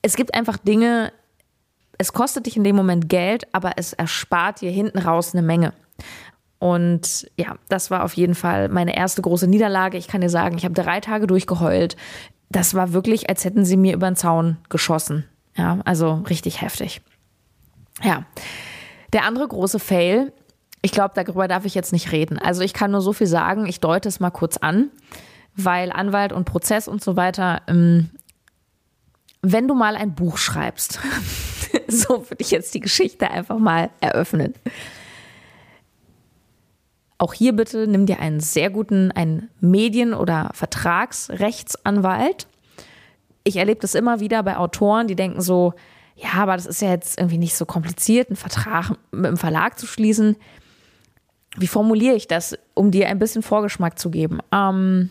Es 0.00 0.14
gibt 0.14 0.36
einfach 0.36 0.56
Dinge, 0.56 1.12
es 1.98 2.12
kostet 2.12 2.46
dich 2.46 2.56
in 2.56 2.62
dem 2.62 2.76
Moment 2.76 3.08
Geld, 3.08 3.52
aber 3.52 3.72
es 3.74 3.92
erspart 3.92 4.60
dir 4.60 4.70
hinten 4.70 5.00
raus 5.00 5.34
eine 5.34 5.42
Menge. 5.42 5.72
Und 6.60 7.28
ja, 7.36 7.56
das 7.68 7.90
war 7.90 8.04
auf 8.04 8.14
jeden 8.14 8.36
Fall 8.36 8.68
meine 8.68 8.96
erste 8.96 9.20
große 9.20 9.48
Niederlage. 9.48 9.98
Ich 9.98 10.06
kann 10.06 10.20
dir 10.20 10.30
sagen, 10.30 10.56
ich 10.56 10.64
habe 10.64 10.74
drei 10.74 11.00
Tage 11.00 11.26
durchgeheult 11.26 11.96
das 12.50 12.74
war 12.74 12.92
wirklich, 12.92 13.28
als 13.28 13.44
hätten 13.44 13.64
sie 13.64 13.76
mir 13.76 13.94
über 13.94 14.08
den 14.08 14.16
Zaun 14.16 14.58
geschossen. 14.68 15.24
Ja, 15.56 15.78
also 15.84 16.24
richtig 16.28 16.60
heftig. 16.60 17.00
Ja. 18.02 18.24
Der 19.12 19.24
andere 19.24 19.48
große 19.48 19.78
Fail, 19.78 20.32
ich 20.82 20.92
glaube, 20.92 21.14
darüber 21.14 21.48
darf 21.48 21.64
ich 21.64 21.74
jetzt 21.74 21.92
nicht 21.92 22.12
reden. 22.12 22.38
Also 22.38 22.62
ich 22.62 22.74
kann 22.74 22.90
nur 22.90 23.00
so 23.00 23.12
viel 23.12 23.26
sagen, 23.26 23.66
ich 23.66 23.80
deute 23.80 24.08
es 24.08 24.20
mal 24.20 24.30
kurz 24.30 24.56
an, 24.56 24.90
weil 25.54 25.90
Anwalt 25.90 26.32
und 26.32 26.44
Prozess 26.44 26.88
und 26.88 27.02
so 27.02 27.16
weiter, 27.16 27.62
ähm, 27.66 28.10
wenn 29.42 29.68
du 29.68 29.74
mal 29.74 29.96
ein 29.96 30.14
Buch 30.14 30.36
schreibst, 30.36 31.00
so 31.88 32.28
würde 32.28 32.40
ich 32.40 32.50
jetzt 32.50 32.74
die 32.74 32.80
Geschichte 32.80 33.30
einfach 33.30 33.58
mal 33.58 33.90
eröffnen. 34.00 34.54
Auch 37.18 37.32
hier 37.32 37.54
bitte 37.54 37.86
nimm 37.86 38.06
dir 38.06 38.20
einen 38.20 38.40
sehr 38.40 38.70
guten, 38.70 39.10
einen 39.10 39.48
Medien- 39.60 40.14
oder 40.14 40.50
Vertragsrechtsanwalt. 40.52 42.46
Ich 43.44 43.56
erlebe 43.56 43.80
das 43.80 43.94
immer 43.94 44.20
wieder 44.20 44.42
bei 44.42 44.56
Autoren, 44.56 45.06
die 45.06 45.16
denken 45.16 45.40
so, 45.40 45.72
ja, 46.14 46.30
aber 46.34 46.56
das 46.56 46.66
ist 46.66 46.82
ja 46.82 46.90
jetzt 46.90 47.18
irgendwie 47.18 47.38
nicht 47.38 47.56
so 47.56 47.64
kompliziert, 47.64 48.28
einen 48.28 48.36
Vertrag 48.36 48.92
mit 49.12 49.26
dem 49.26 49.36
Verlag 49.36 49.78
zu 49.78 49.86
schließen. 49.86 50.36
Wie 51.56 51.66
formuliere 51.66 52.16
ich 52.16 52.26
das, 52.26 52.58
um 52.74 52.90
dir 52.90 53.08
ein 53.08 53.18
bisschen 53.18 53.42
Vorgeschmack 53.42 53.98
zu 53.98 54.10
geben? 54.10 54.40
Ähm, 54.52 55.10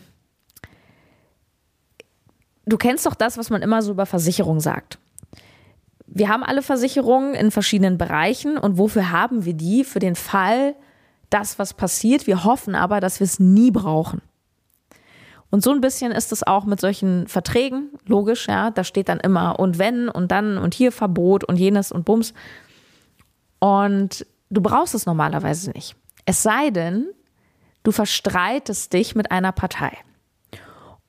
du 2.66 2.76
kennst 2.76 3.06
doch 3.06 3.14
das, 3.14 3.36
was 3.38 3.50
man 3.50 3.62
immer 3.62 3.82
so 3.82 3.92
über 3.92 4.06
Versicherung 4.06 4.60
sagt. 4.60 4.98
wir 6.06 6.28
haben 6.28 6.44
alle 6.44 6.62
Versicherungen 6.62 7.34
in 7.34 7.50
verschiedenen 7.50 7.98
Bereichen 7.98 8.58
und 8.58 8.78
wofür 8.78 9.10
haben 9.10 9.44
wir 9.44 9.54
die? 9.54 9.84
Für 9.84 9.98
den 9.98 10.14
Fall, 10.14 10.74
dass 11.30 11.58
was 11.58 11.74
passiert. 11.74 12.26
Wir 12.26 12.44
hoffen 12.44 12.74
aber, 12.74 13.00
dass 13.00 13.20
wir 13.20 13.24
es 13.24 13.38
nie 13.38 13.70
brauchen. 13.70 14.22
Und 15.50 15.62
so 15.62 15.70
ein 15.70 15.80
bisschen 15.80 16.12
ist 16.12 16.32
es 16.32 16.42
auch 16.42 16.64
mit 16.64 16.80
solchen 16.80 17.28
Verträgen, 17.28 17.90
logisch, 18.06 18.48
ja, 18.48 18.70
da 18.70 18.84
steht 18.84 19.08
dann 19.08 19.20
immer 19.20 19.58
und 19.58 19.78
wenn 19.78 20.08
und 20.08 20.30
dann 20.32 20.58
und 20.58 20.74
hier 20.74 20.90
Verbot 20.90 21.44
und 21.44 21.56
jenes 21.56 21.92
und 21.92 22.04
Bums. 22.04 22.34
Und 23.58 24.26
du 24.50 24.60
brauchst 24.60 24.94
es 24.94 25.06
normalerweise 25.06 25.70
nicht. 25.70 25.96
Es 26.24 26.42
sei 26.42 26.70
denn, 26.70 27.06
du 27.84 27.92
verstreitest 27.92 28.92
dich 28.92 29.14
mit 29.14 29.30
einer 29.30 29.52
Partei. 29.52 29.96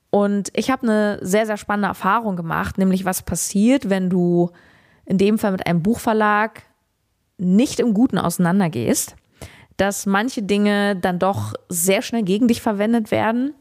Und 0.10 0.50
ich 0.54 0.70
habe 0.70 0.84
eine 0.84 1.20
sehr, 1.22 1.46
sehr 1.46 1.58
spannende 1.58 1.90
Erfahrung 1.90 2.36
gemacht, 2.36 2.78
nämlich 2.78 3.06
was 3.06 3.24
passiert, 3.24 3.90
wenn 3.90 4.10
du 4.10 4.52
in 5.06 5.18
dem 5.18 5.38
Fall 5.38 5.52
mit 5.52 5.66
einem 5.66 5.84
Buchverlag 5.84 6.64
nicht 7.38 7.80
im 7.80 7.94
Guten 7.94 8.18
auseinandergehst, 8.18 9.16
dass 9.78 10.06
manche 10.06 10.42
Dinge 10.42 10.96
dann 10.96 11.20
doch 11.20 11.54
sehr 11.70 12.02
schnell 12.02 12.24
gegen 12.24 12.48
dich 12.48 12.62
verwendet 12.62 13.12
werden 13.12 13.54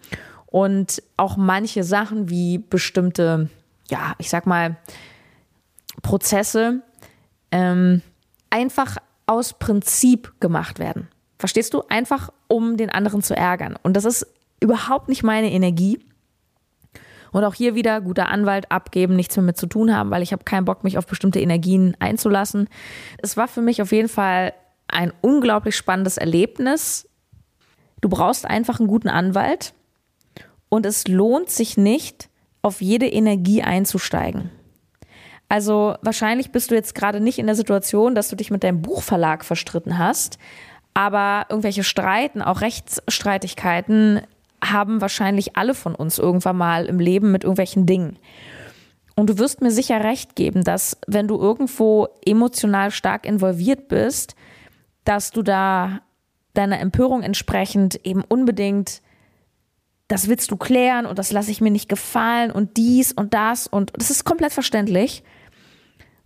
und 0.46 1.02
auch 1.16 1.36
manche 1.36 1.84
Sachen 1.84 2.30
wie 2.30 2.58
bestimmte, 2.58 3.50
ja, 3.90 4.14
ich 4.18 4.30
sag 4.30 4.46
mal, 4.46 4.76
Prozesse 6.02 6.80
ähm, 7.52 8.02
einfach 8.50 8.96
aus 9.26 9.52
Prinzip 9.52 10.32
gemacht 10.40 10.78
werden. 10.78 11.08
Verstehst 11.38 11.74
du? 11.74 11.82
Einfach 11.88 12.32
um 12.48 12.76
den 12.76 12.90
anderen 12.90 13.22
zu 13.22 13.36
ärgern. 13.36 13.76
Und 13.82 13.94
das 13.94 14.04
ist 14.04 14.26
überhaupt 14.60 15.08
nicht 15.08 15.22
meine 15.22 15.50
Energie. 15.52 15.98
Und 17.32 17.44
auch 17.44 17.54
hier 17.54 17.74
wieder 17.74 18.00
guter 18.00 18.28
Anwalt 18.28 18.70
abgeben, 18.70 19.14
nichts 19.14 19.36
mehr 19.36 19.44
mit 19.44 19.58
zu 19.58 19.66
tun 19.66 19.94
haben, 19.94 20.10
weil 20.10 20.22
ich 20.22 20.32
habe 20.32 20.44
keinen 20.44 20.64
Bock, 20.64 20.84
mich 20.84 20.96
auf 20.96 21.06
bestimmte 21.06 21.40
Energien 21.40 21.94
einzulassen. 21.98 22.68
Es 23.18 23.36
war 23.36 23.48
für 23.48 23.60
mich 23.60 23.82
auf 23.82 23.92
jeden 23.92 24.08
Fall 24.08 24.54
ein 24.88 25.12
unglaublich 25.20 25.76
spannendes 25.76 26.16
Erlebnis. 26.16 27.08
Du 28.00 28.08
brauchst 28.08 28.46
einfach 28.46 28.78
einen 28.78 28.88
guten 28.88 29.08
Anwalt 29.08 29.74
und 30.68 30.86
es 30.86 31.08
lohnt 31.08 31.50
sich 31.50 31.76
nicht, 31.76 32.28
auf 32.62 32.82
jede 32.82 33.06
Energie 33.06 33.62
einzusteigen. 33.62 34.50
Also 35.48 35.94
wahrscheinlich 36.02 36.50
bist 36.50 36.70
du 36.70 36.74
jetzt 36.74 36.94
gerade 36.96 37.20
nicht 37.20 37.38
in 37.38 37.46
der 37.46 37.54
Situation, 37.54 38.16
dass 38.16 38.28
du 38.28 38.36
dich 38.36 38.50
mit 38.50 38.64
deinem 38.64 38.82
Buchverlag 38.82 39.44
verstritten 39.44 39.98
hast, 39.98 40.38
aber 40.94 41.46
irgendwelche 41.48 41.84
Streiten, 41.84 42.42
auch 42.42 42.62
Rechtsstreitigkeiten 42.62 44.22
haben 44.64 45.00
wahrscheinlich 45.00 45.56
alle 45.56 45.74
von 45.74 45.94
uns 45.94 46.18
irgendwann 46.18 46.56
mal 46.56 46.86
im 46.86 46.98
Leben 46.98 47.30
mit 47.30 47.44
irgendwelchen 47.44 47.86
Dingen. 47.86 48.18
Und 49.14 49.30
du 49.30 49.38
wirst 49.38 49.62
mir 49.62 49.70
sicher 49.70 50.02
recht 50.04 50.36
geben, 50.36 50.62
dass 50.62 50.98
wenn 51.06 51.28
du 51.28 51.38
irgendwo 51.38 52.08
emotional 52.24 52.90
stark 52.90 53.24
involviert 53.24 53.88
bist, 53.88 54.35
dass 55.08 55.30
du 55.30 55.42
da 55.42 56.00
deiner 56.54 56.80
Empörung 56.80 57.22
entsprechend 57.22 58.00
eben 58.04 58.22
unbedingt 58.22 59.02
das 60.08 60.28
willst 60.28 60.50
du 60.50 60.56
klären 60.56 61.04
und 61.04 61.18
das 61.18 61.32
lasse 61.32 61.50
ich 61.50 61.60
mir 61.60 61.70
nicht 61.70 61.88
gefallen 61.88 62.52
und 62.52 62.76
dies 62.76 63.12
und 63.12 63.34
das 63.34 63.66
und 63.66 63.92
das 63.96 64.10
ist 64.10 64.24
komplett 64.24 64.52
verständlich. 64.52 65.24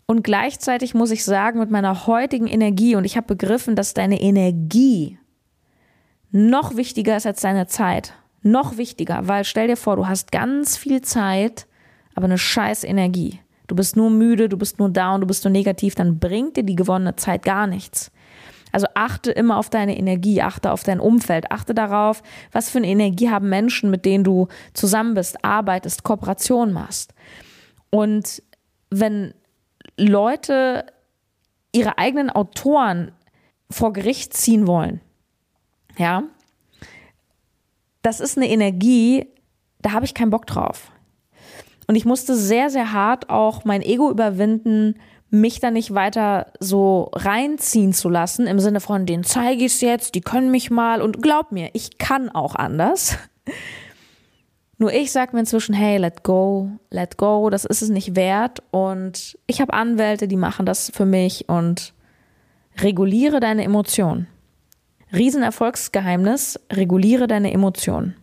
Und 0.06 0.22
gleichzeitig 0.22 0.92
muss 0.92 1.12
ich 1.12 1.24
sagen, 1.24 1.60
mit 1.60 1.70
meiner 1.70 2.06
heutigen 2.06 2.46
Energie, 2.48 2.96
und 2.96 3.04
ich 3.04 3.16
habe 3.16 3.28
begriffen, 3.28 3.76
dass 3.76 3.94
deine 3.94 4.20
Energie 4.20 5.18
noch 6.30 6.76
wichtiger 6.76 7.16
ist 7.16 7.26
als 7.26 7.40
deine 7.40 7.68
Zeit. 7.68 8.14
Noch 8.42 8.76
wichtiger, 8.76 9.28
weil 9.28 9.44
stell 9.44 9.68
dir 9.68 9.76
vor, 9.76 9.96
du 9.96 10.08
hast 10.08 10.32
ganz 10.32 10.76
viel 10.76 11.00
Zeit, 11.02 11.66
aber 12.14 12.24
eine 12.24 12.38
scheiß 12.38 12.84
Energie. 12.84 13.40
Du 13.66 13.76
bist 13.76 13.96
nur 13.96 14.10
müde, 14.10 14.48
du 14.48 14.56
bist 14.56 14.78
nur 14.78 14.90
down, 14.90 15.20
du 15.20 15.26
bist 15.26 15.44
nur 15.44 15.52
negativ, 15.52 15.94
dann 15.94 16.18
bringt 16.18 16.56
dir 16.56 16.64
die 16.64 16.74
gewonnene 16.74 17.16
Zeit 17.16 17.44
gar 17.44 17.66
nichts. 17.66 18.10
Also 18.72 18.86
achte 18.94 19.30
immer 19.32 19.56
auf 19.56 19.70
deine 19.70 19.96
Energie, 19.96 20.42
achte 20.42 20.72
auf 20.72 20.82
dein 20.82 21.00
Umfeld, 21.00 21.50
achte 21.50 21.74
darauf, 21.74 22.22
was 22.52 22.70
für 22.70 22.78
eine 22.78 22.88
Energie 22.88 23.30
haben 23.30 23.48
Menschen, 23.48 23.90
mit 23.90 24.04
denen 24.04 24.24
du 24.24 24.48
zusammen 24.74 25.14
bist, 25.14 25.44
arbeitest, 25.44 26.02
Kooperation 26.02 26.72
machst. 26.72 27.14
Und 27.90 28.42
wenn 28.90 29.34
Leute 29.96 30.86
ihre 31.72 31.98
eigenen 31.98 32.30
Autoren 32.30 33.12
vor 33.70 33.92
Gericht 33.92 34.34
ziehen 34.34 34.66
wollen. 34.66 35.00
Ja, 35.96 36.24
das 38.02 38.20
ist 38.20 38.36
eine 38.36 38.48
Energie, 38.48 39.26
da 39.82 39.92
habe 39.92 40.04
ich 40.04 40.14
keinen 40.14 40.30
Bock 40.30 40.46
drauf. 40.46 40.90
Und 41.86 41.96
ich 41.96 42.04
musste 42.04 42.34
sehr, 42.36 42.70
sehr 42.70 42.92
hart 42.92 43.30
auch 43.30 43.64
mein 43.64 43.82
Ego 43.82 44.10
überwinden, 44.10 44.94
mich 45.30 45.60
da 45.60 45.70
nicht 45.70 45.94
weiter 45.94 46.52
so 46.58 47.10
reinziehen 47.14 47.92
zu 47.92 48.08
lassen, 48.08 48.46
im 48.46 48.58
Sinne 48.58 48.80
von, 48.80 49.06
den 49.06 49.24
zeige 49.24 49.64
ich 49.64 49.74
es 49.74 49.80
jetzt, 49.80 50.14
die 50.14 50.20
können 50.20 50.50
mich 50.50 50.70
mal 50.70 51.00
und 51.00 51.22
glaub 51.22 51.52
mir, 51.52 51.70
ich 51.72 51.98
kann 51.98 52.28
auch 52.28 52.54
anders. 52.54 53.16
Nur 54.78 54.92
ich 54.92 55.12
sage 55.12 55.32
mir 55.34 55.40
inzwischen, 55.40 55.74
hey, 55.74 55.98
let 55.98 56.24
go, 56.24 56.70
let 56.90 57.18
go, 57.18 57.50
das 57.50 57.66
ist 57.66 57.82
es 57.82 57.90
nicht 57.90 58.16
wert. 58.16 58.62
Und 58.70 59.38
ich 59.46 59.60
habe 59.60 59.74
Anwälte, 59.74 60.26
die 60.26 60.36
machen 60.36 60.64
das 60.64 60.90
für 60.94 61.04
mich 61.04 61.50
und 61.50 61.92
reguliere 62.78 63.40
deine 63.40 63.62
Emotionen. 63.62 64.26
Riesenerfolgsgeheimnis, 65.12 66.58
reguliere 66.72 67.26
deine 67.26 67.52
Emotionen. 67.52 68.16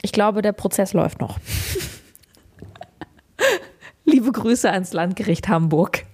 Ich 0.00 0.12
glaube, 0.12 0.42
der 0.42 0.52
Prozess 0.52 0.92
läuft 0.92 1.20
noch. 1.20 1.38
Grüße 4.32 4.70
ans 4.70 4.92
Landgericht 4.92 5.48
Hamburg. 5.48 6.04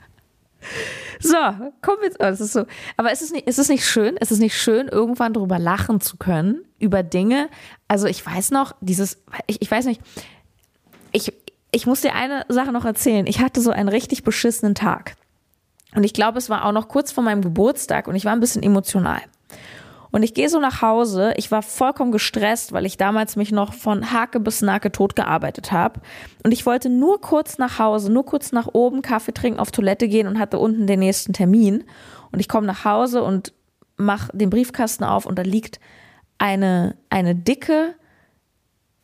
So, 1.20 1.36
kommen 1.82 1.98
wir. 2.02 2.10
Oh, 2.20 2.24
es 2.24 2.40
ist 2.40 2.52
so. 2.52 2.64
Aber 2.96 3.12
ist 3.12 3.22
es 3.22 3.32
nicht, 3.32 3.46
ist 3.46 3.58
es 3.58 3.68
nicht 3.68 3.84
schön? 3.84 4.16
Ist 4.16 4.30
es 4.30 4.38
nicht 4.38 4.56
schön, 4.56 4.88
irgendwann 4.88 5.32
darüber 5.32 5.58
lachen 5.58 6.00
zu 6.00 6.16
können, 6.16 6.64
über 6.78 7.02
Dinge? 7.02 7.48
Also, 7.88 8.06
ich 8.06 8.24
weiß 8.24 8.50
noch, 8.52 8.74
dieses, 8.80 9.18
ich, 9.46 9.60
ich 9.60 9.70
weiß 9.70 9.86
nicht, 9.86 10.00
ich, 11.12 11.32
ich 11.72 11.86
muss 11.86 12.02
dir 12.02 12.14
eine 12.14 12.44
Sache 12.48 12.72
noch 12.72 12.84
erzählen. 12.84 13.26
Ich 13.26 13.40
hatte 13.40 13.60
so 13.60 13.70
einen 13.70 13.88
richtig 13.88 14.22
beschissenen 14.22 14.74
Tag. 14.74 15.16
Und 15.94 16.04
ich 16.04 16.12
glaube, 16.12 16.38
es 16.38 16.50
war 16.50 16.64
auch 16.64 16.72
noch 16.72 16.88
kurz 16.88 17.12
vor 17.12 17.24
meinem 17.24 17.42
Geburtstag 17.42 18.08
und 18.08 18.14
ich 18.14 18.24
war 18.24 18.32
ein 18.32 18.40
bisschen 18.40 18.62
emotional. 18.62 19.20
Und 20.10 20.22
ich 20.22 20.34
gehe 20.34 20.48
so 20.48 20.58
nach 20.58 20.82
Hause. 20.82 21.34
Ich 21.36 21.50
war 21.50 21.62
vollkommen 21.62 22.12
gestresst, 22.12 22.72
weil 22.72 22.86
ich 22.86 22.96
damals 22.96 23.36
mich 23.36 23.52
noch 23.52 23.74
von 23.74 24.12
Hake 24.12 24.40
bis 24.40 24.62
Nake 24.62 24.90
tot 24.90 25.16
gearbeitet 25.16 25.70
habe. 25.72 26.00
Und 26.44 26.52
ich 26.52 26.64
wollte 26.64 26.88
nur 26.88 27.20
kurz 27.20 27.58
nach 27.58 27.78
Hause, 27.78 28.10
nur 28.10 28.24
kurz 28.24 28.52
nach 28.52 28.68
oben 28.72 29.02
Kaffee 29.02 29.32
trinken, 29.32 29.60
auf 29.60 29.70
Toilette 29.70 30.08
gehen 30.08 30.26
und 30.26 30.38
hatte 30.38 30.58
unten 30.58 30.86
den 30.86 31.00
nächsten 31.00 31.32
Termin. 31.32 31.84
Und 32.32 32.40
ich 32.40 32.48
komme 32.48 32.66
nach 32.66 32.84
Hause 32.84 33.22
und 33.22 33.52
mache 33.96 34.30
den 34.36 34.50
Briefkasten 34.50 35.04
auf 35.04 35.26
und 35.26 35.38
da 35.38 35.42
liegt 35.42 35.80
eine, 36.38 36.96
eine 37.10 37.34
dicke 37.34 37.94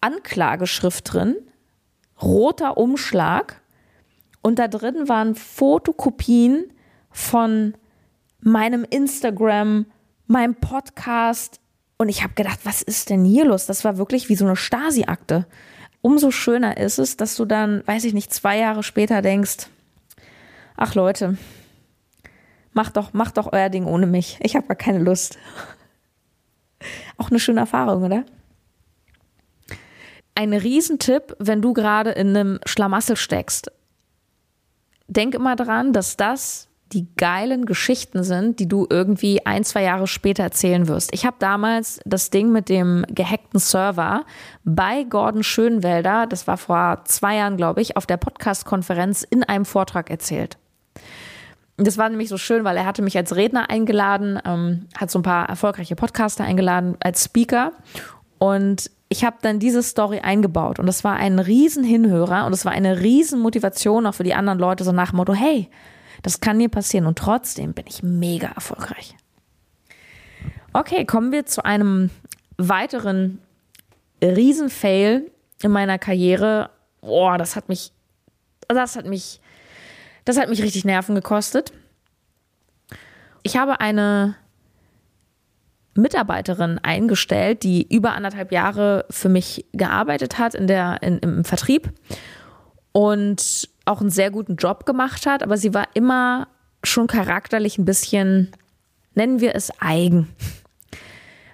Anklageschrift 0.01 1.13
drin, 1.13 1.37
roter 2.23 2.77
Umschlag. 2.77 3.61
Und 4.41 4.59
da 4.59 4.69
drin 4.69 5.09
waren 5.09 5.35
Fotokopien 5.35 6.73
von 7.11 7.75
meinem 8.41 8.85
Instagram, 8.89 9.87
meinem 10.27 10.55
Podcast. 10.55 11.61
Und 11.97 12.09
ich 12.09 12.23
habe 12.23 12.35
gedacht, 12.35 12.61
was 12.65 12.83
ist 12.83 13.11
denn 13.11 13.25
hier 13.25 13.45
los? 13.45 13.67
Das 13.67 13.85
war 13.85 13.99
wirklich 13.99 14.29
wie 14.29 14.37
so 14.37 14.45
eine 14.45 14.57
Stasi-Akte. 14.57 15.47
Umso 16.01 16.31
schöner 16.31 16.77
ist 16.77 16.99
es, 16.99 17.17
dass 17.17 17.37
du 17.37 17.45
dann, 17.45 17.83
weiß 17.87 18.05
ich 18.05 18.15
nicht, 18.15 18.33
zwei 18.33 18.59
Jahre 18.59 18.83
später 18.83 19.23
denkst, 19.23 19.69
ach 20.77 20.95
Leute, 20.95 21.39
macht 22.73 22.97
doch, 22.97 23.13
macht 23.13 23.39
doch 23.39 23.53
euer 23.53 23.71
Ding 23.71 23.87
ohne 23.87 24.07
mich. 24.07 24.39
Ich 24.41 24.57
habe 24.57 24.67
gar 24.67 24.77
keine 24.77 24.99
Lust. 24.99 25.39
Auch 27.17 27.31
eine 27.31 27.39
schöne 27.39 27.61
Erfahrung, 27.61 28.03
oder? 28.03 28.25
Ein 30.35 30.53
Riesentipp, 30.53 31.37
wenn 31.39 31.63
du 31.63 31.73
gerade 31.73 32.11
in 32.11 32.37
einem 32.37 32.59
Schlamassel 32.67 33.17
steckst. 33.17 33.71
Denk 35.07 35.35
immer 35.35 35.55
dran, 35.55 35.93
dass 35.93 36.17
das 36.17 36.69
die 36.93 37.09
geilen 37.17 37.67
Geschichten 37.67 38.23
sind, 38.23 38.61
die 38.61 38.69
du 38.69 38.87
irgendwie 38.89 39.45
ein, 39.47 39.65
zwei 39.65 39.83
Jahre 39.83 40.07
später 40.07 40.43
erzählen 40.43 40.87
wirst. 40.87 41.13
Ich 41.13 41.27
habe 41.27 41.37
damals 41.39 42.01
das 42.05 42.31
Ding 42.31 42.53
mit 42.53 42.69
dem 42.69 43.05
gehackten 43.09 43.59
Server 43.59 44.25
bei 44.65 45.05
Gordon 45.05 45.43
Schönwelder, 45.43 46.27
das 46.27 46.47
war 46.47 46.57
vor 46.57 47.01
zwei 47.05 47.37
Jahren, 47.37 47.57
glaube 47.57 47.81
ich, 47.81 47.97
auf 47.97 48.07
der 48.07 48.17
Podcast-Konferenz 48.17 49.23
in 49.23 49.43
einem 49.43 49.65
Vortrag 49.65 50.11
erzählt. 50.11 50.59
Das 51.77 51.99
war 51.99 52.09
nämlich 52.09 52.29
so 52.29 52.39
schön, 52.39 52.63
weil 52.63 52.77
er 52.77 52.87
hatte 52.87 53.03
mich 53.03 53.17
als 53.17 53.35
Redner 53.35 53.69
eingeladen, 53.69 54.39
ähm, 54.45 54.87
hat 54.97 55.11
so 55.11 55.19
ein 55.19 55.25
paar 55.25 55.49
erfolgreiche 55.49 55.97
Podcaster 55.97 56.45
eingeladen 56.45 56.97
als 57.01 57.25
Speaker 57.25 57.73
und 58.39 58.91
ich 59.09 59.25
habe 59.25 59.37
dann 59.43 59.59
diese 59.59 59.83
Story 59.83 60.21
eingebaut 60.21 60.79
und 60.79 60.87
das 60.87 61.03
war 61.03 61.17
ein 61.17 61.39
riesen 61.39 61.83
Hinhörer 61.83 62.47
und 62.47 62.53
es 62.53 62.65
war 62.65 62.73
eine 62.73 63.01
riesen 63.01 63.41
Motivation 63.41 64.07
auch 64.07 64.15
für 64.15 64.23
die 64.23 64.35
anderen 64.35 64.59
Leute 64.59 64.85
so 64.85 64.93
nach 64.93 65.11
dem 65.11 65.17
Motto, 65.17 65.35
hey, 65.35 65.69
das 66.25 66.41
kann 66.41 66.59
dir 66.59 66.69
passieren 66.69 67.07
und 67.07 67.19
trotzdem 67.19 67.73
bin 67.73 67.85
ich 67.87 68.03
mega 68.03 68.49
erfolgreich. 68.49 69.15
Okay, 70.73 71.05
kommen 71.05 71.31
wir 71.31 71.47
zu 71.47 71.65
einem 71.65 72.11
weiteren 72.57 73.39
Riesenfail 74.21 75.31
in 75.63 75.71
meiner 75.71 75.99
Karriere. 75.99 76.71
Boah, 77.01 77.39
das 77.39 77.55
hat 77.55 77.69
mich, 77.69 77.93
das 78.67 78.97
hat 78.97 79.07
mich 79.07 79.41
Das 80.25 80.39
hat 80.39 80.49
mich 80.49 80.63
richtig 80.63 80.85
Nerven 80.85 81.15
gekostet. 81.15 81.73
Ich 83.43 83.57
habe 83.59 83.81
eine 83.81 84.37
Mitarbeiterin 85.95 86.79
eingestellt, 86.83 87.63
die 87.63 87.87
über 87.95 88.13
anderthalb 88.13 88.51
Jahre 88.51 89.05
für 89.11 89.29
mich 89.29 89.67
gearbeitet 89.73 90.39
hat 90.39 90.55
in 90.55 90.67
der, 90.67 91.03
in, 91.03 91.19
im 91.19 91.45
Vertrieb 91.45 91.93
und 92.93 93.69
auch 93.85 94.01
einen 94.01 94.11
sehr 94.11 94.31
guten 94.31 94.57
Job 94.57 94.87
gemacht 94.87 95.27
hat, 95.27 95.43
aber 95.43 95.57
sie 95.57 95.75
war 95.75 95.89
immer 95.95 96.49
schon 96.83 97.07
charakterlich 97.07 97.79
ein 97.79 97.85
bisschen, 97.85 98.53
nennen 99.15 99.41
wir 99.41 99.55
es 99.55 99.71
eigen. 99.81 100.29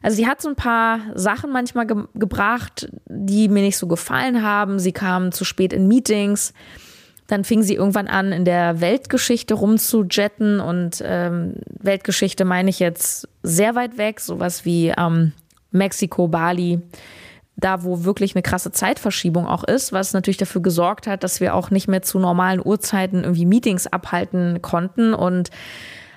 Also 0.03 0.17
sie 0.17 0.27
hat 0.27 0.41
so 0.41 0.49
ein 0.49 0.57
paar 0.57 1.01
Sachen 1.15 1.53
manchmal 1.53 1.87
ge 1.87 2.05
gebracht, 2.15 2.89
die 3.07 3.49
mir 3.49 3.63
nicht 3.63 3.77
so 3.77 3.87
gefallen 3.87 4.43
haben. 4.43 4.79
Sie 4.79 4.93
kam 4.93 5.31
zu 5.33 5.45
spät 5.45 5.73
in 5.73 5.89
Meetings. 5.89 6.55
Dann 7.27 7.45
fing 7.45 7.63
sie 7.63 7.75
irgendwann 7.75 8.09
an, 8.09 8.33
in 8.33 8.45
der 8.45 8.81
Weltgeschichte 8.81 9.55
rumzujetten. 9.55 10.59
Und 10.61 11.03
ähm, 11.05 11.57
Weltgeschichte 11.79 12.45
meine 12.45 12.71
ich 12.71 12.79
jetzt 12.79 13.29
sehr 13.43 13.75
weit 13.75 13.99
weg, 13.99 14.21
sowas 14.21 14.65
wie 14.65 14.89
ähm, 14.97 15.33
Mexiko, 15.71 16.29
Bali, 16.29 16.81
da 17.61 17.85
wo 17.85 18.05
wirklich 18.05 18.35
eine 18.35 18.43
krasse 18.43 18.73
Zeitverschiebung 18.73 19.47
auch 19.47 19.65
ist, 19.65 19.93
was 19.93 20.13
natürlich 20.13 20.39
dafür 20.39 20.63
gesorgt 20.63 21.07
hat, 21.07 21.23
dass 21.23 21.41
wir 21.41 21.55
auch 21.55 21.71
nicht 21.71 21.89
mehr 21.89 22.03
zu 22.03 22.19
normalen 22.19 22.61
Uhrzeiten 22.65 23.23
irgendwie 23.23 23.47
Meetings 23.47 23.87
abhalten 23.87 24.63
konnten. 24.63 25.15
Und 25.15 25.51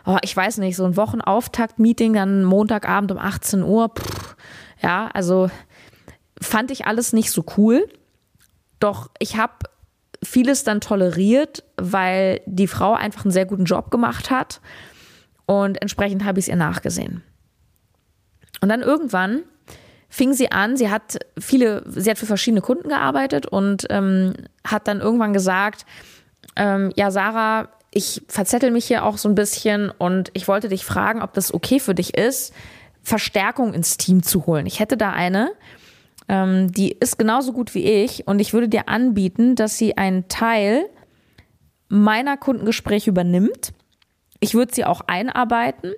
oh, 0.05 0.17
ich 0.21 0.35
weiß 0.35 0.57
nicht, 0.59 0.75
so 0.75 0.85
ein 0.85 0.97
Wochenauftakt-Meeting, 0.97 2.13
dann 2.13 2.43
Montagabend 2.43 3.11
um 3.11 3.17
18 3.17 3.63
Uhr, 3.63 3.89
pff, 3.89 4.35
ja, 4.81 5.09
also 5.13 5.49
fand 6.41 6.71
ich 6.71 6.87
alles 6.87 7.13
nicht 7.13 7.31
so 7.31 7.45
cool. 7.57 7.87
Doch 8.79 9.09
ich 9.19 9.37
habe 9.37 9.53
vieles 10.23 10.63
dann 10.63 10.81
toleriert, 10.81 11.63
weil 11.77 12.41
die 12.45 12.67
Frau 12.67 12.93
einfach 12.93 13.25
einen 13.25 13.31
sehr 13.31 13.45
guten 13.45 13.65
Job 13.65 13.91
gemacht 13.91 14.31
hat 14.31 14.61
und 15.45 15.81
entsprechend 15.81 16.23
habe 16.23 16.39
ich 16.39 16.45
es 16.45 16.49
ihr 16.49 16.55
nachgesehen. 16.55 17.23
Und 18.61 18.69
dann 18.69 18.81
irgendwann 18.81 19.43
fing 20.13 20.33
sie 20.33 20.51
an, 20.51 20.77
sie 20.77 20.91
hat 20.91 21.17
viele, 21.39 21.83
sie 21.87 22.07
hat 22.07 22.19
für 22.19 22.27
verschiedene 22.27 22.61
Kunden 22.61 22.87
gearbeitet 22.87 23.47
und 23.47 23.87
ähm, 23.89 24.35
hat 24.63 24.87
dann 24.87 25.01
irgendwann 25.01 25.33
gesagt, 25.33 25.87
ähm, 26.55 26.91
ja, 26.95 27.09
Sarah, 27.09 27.69
ich 27.89 28.21
verzettel 28.27 28.69
mich 28.69 28.85
hier 28.85 29.05
auch 29.05 29.17
so 29.17 29.27
ein 29.27 29.33
bisschen 29.33 29.89
und 29.89 30.29
ich 30.33 30.47
wollte 30.47 30.69
dich 30.69 30.85
fragen, 30.85 31.23
ob 31.23 31.33
das 31.33 31.51
okay 31.51 31.79
für 31.79 31.95
dich 31.95 32.15
ist, 32.15 32.53
Verstärkung 33.01 33.73
ins 33.73 33.97
Team 33.97 34.21
zu 34.21 34.45
holen. 34.45 34.67
Ich 34.67 34.79
hätte 34.79 34.97
da 34.97 35.09
eine, 35.09 35.49
ähm, 36.29 36.71
die 36.71 36.91
ist 36.91 37.17
genauso 37.17 37.51
gut 37.51 37.73
wie 37.73 37.83
ich 37.83 38.27
und 38.27 38.37
ich 38.37 38.53
würde 38.53 38.69
dir 38.69 38.89
anbieten, 38.89 39.55
dass 39.55 39.79
sie 39.79 39.97
einen 39.97 40.27
Teil 40.27 40.85
meiner 41.89 42.37
Kundengespräche 42.37 43.09
übernimmt. 43.09 43.73
Ich 44.39 44.53
würde 44.53 44.75
sie 44.75 44.85
auch 44.85 45.01
einarbeiten 45.07 45.93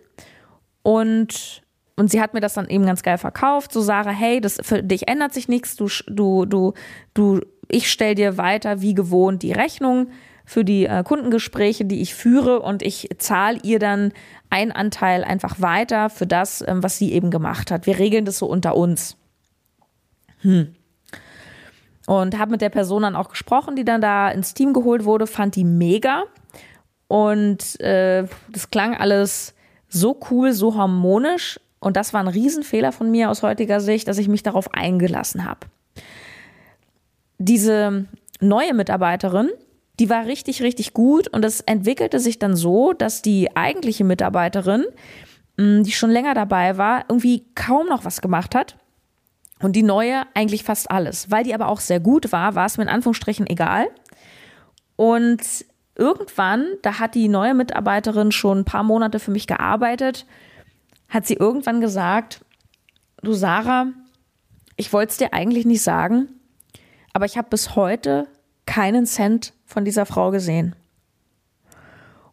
und 0.84 1.65
und 1.96 2.12
sie 2.12 2.22
hat 2.22 2.34
mir 2.34 2.42
das 2.42 2.54
dann 2.54 2.68
eben 2.68 2.86
ganz 2.86 3.04
geil 3.04 3.18
verkauft. 3.18 3.72
So 3.72 3.82
Sarah, 3.82 4.12
hey, 4.12 4.42
das 4.42 4.58
für 4.62 4.84
dich 4.84 5.08
ändert 5.08 5.34
sich 5.34 5.48
nichts. 5.48 5.76
Du 5.76 5.88
du 6.08 6.46
du 6.46 6.74
du 7.14 7.42
ich 7.70 7.90
stell 7.90 8.16
dir 8.16 8.38
weiter 8.38 8.82
wie 8.82 8.94
gewohnt 8.94 9.44
die 9.44 9.54
Rechnung 9.54 10.10
für 10.46 10.64
die 10.64 10.86
äh, 10.86 11.04
Kundengespräche, 11.04 11.86
die 11.86 12.02
ich 12.02 12.14
führe 12.14 12.62
und 12.62 12.84
ich 12.84 13.10
zahle 13.18 13.60
ihr 13.64 13.80
dann 13.80 14.14
einen 14.50 14.72
Anteil 14.72 15.24
einfach 15.24 15.60
weiter 15.60 16.10
für 16.10 16.28
das, 16.28 16.64
ähm, 16.68 16.84
was 16.84 16.98
sie 16.98 17.12
eben 17.12 17.32
gemacht 17.32 17.72
hat. 17.72 17.88
Wir 17.88 17.98
regeln 17.98 18.26
das 18.26 18.38
so 18.38 18.46
unter 18.46 18.76
uns. 18.78 19.18
Hm. 20.42 20.76
Und 22.06 22.38
habe 22.38 22.52
mit 22.52 22.62
der 22.62 22.70
Person 22.70 23.02
dann 23.02 23.16
auch 23.16 23.30
gesprochen, 23.30 23.76
die 23.76 23.84
dann 23.84 24.02
da 24.02 24.30
ins 24.30 24.54
Team 24.54 24.74
geholt 24.74 25.06
wurde, 25.06 25.26
fand 25.26 25.56
die 25.56 25.64
mega. 25.64 26.26
Und 27.08 27.80
äh, 27.80 28.28
das 28.50 28.70
klang 28.70 28.96
alles 28.96 29.56
so 29.90 30.20
cool, 30.30 30.54
so 30.54 30.76
harmonisch. 30.76 31.60
Und 31.86 31.98
das 31.98 32.14
war 32.14 32.20
ein 32.20 32.28
Riesenfehler 32.28 32.92
von 32.92 33.12
mir 33.12 33.30
aus 33.30 33.44
heutiger 33.44 33.80
Sicht, 33.80 34.08
dass 34.08 34.18
ich 34.18 34.28
mich 34.28 34.42
darauf 34.42 34.74
eingelassen 34.74 35.46
habe. 35.46 35.68
Diese 37.38 38.06
neue 38.42 38.74
Mitarbeiterin, 38.74 39.52
die 40.00 40.10
war 40.10 40.26
richtig, 40.26 40.64
richtig 40.64 40.94
gut 40.94 41.28
und 41.28 41.46
es 41.46 41.62
entwickelte 41.62 42.20
sich 42.20 42.40
dann 42.40 42.56
so, 42.56 42.94
dass 42.94 43.22
die 43.22 43.56
eigentliche 43.56 44.04
Mitarbeiterin, 44.04 44.86
mm, 45.58 45.84
die 45.84 45.92
schon 45.92 46.10
länger 46.10 46.34
dabei 46.34 46.80
war, 46.80 47.06
irgendwie 47.08 47.46
kaum 47.54 47.86
noch 47.86 48.04
was 48.04 48.20
gemacht 48.20 48.56
hat 48.56 48.78
und 49.60 49.76
die 49.76 49.84
neue 49.84 50.24
eigentlich 50.34 50.64
fast 50.64 50.90
alles. 50.90 51.30
Weil 51.30 51.44
die 51.44 51.54
aber 51.54 51.68
auch 51.68 51.82
sehr 51.82 52.00
gut 52.00 52.32
war, 52.32 52.56
war 52.56 52.66
es 52.66 52.78
mir 52.78 52.86
in 52.86 52.90
Anführungsstrichen 52.90 53.46
egal. 53.46 53.86
Und 54.96 55.44
irgendwann, 55.96 56.66
da 56.82 56.98
hat 56.98 57.14
die 57.14 57.28
neue 57.28 57.54
Mitarbeiterin 57.54 58.32
schon 58.32 58.62
ein 58.62 58.66
paar 58.66 58.84
Monate 58.84 59.20
für 59.20 59.30
mich 59.30 59.46
gearbeitet, 59.46 60.26
hat 61.10 61.26
sie 61.26 61.36
irgendwann 61.36 61.82
gesagt, 61.82 62.44
du 63.22 63.34
Sarah, 63.34 63.88
ich 64.76 64.92
wollte 64.94 65.12
es 65.12 65.18
dir 65.18 65.34
eigentlich 65.34 65.66
nicht 65.66 65.82
sagen, 65.82 66.28
aber 67.14 67.26
ich 67.26 67.38
habe 67.38 67.50
bis 67.50 67.76
heute 67.76 68.28
keinen 68.66 69.06
Cent 69.06 69.54
von 69.66 69.86
dieser 69.86 70.06
Frau 70.06 70.32
gesehen. 70.32 70.76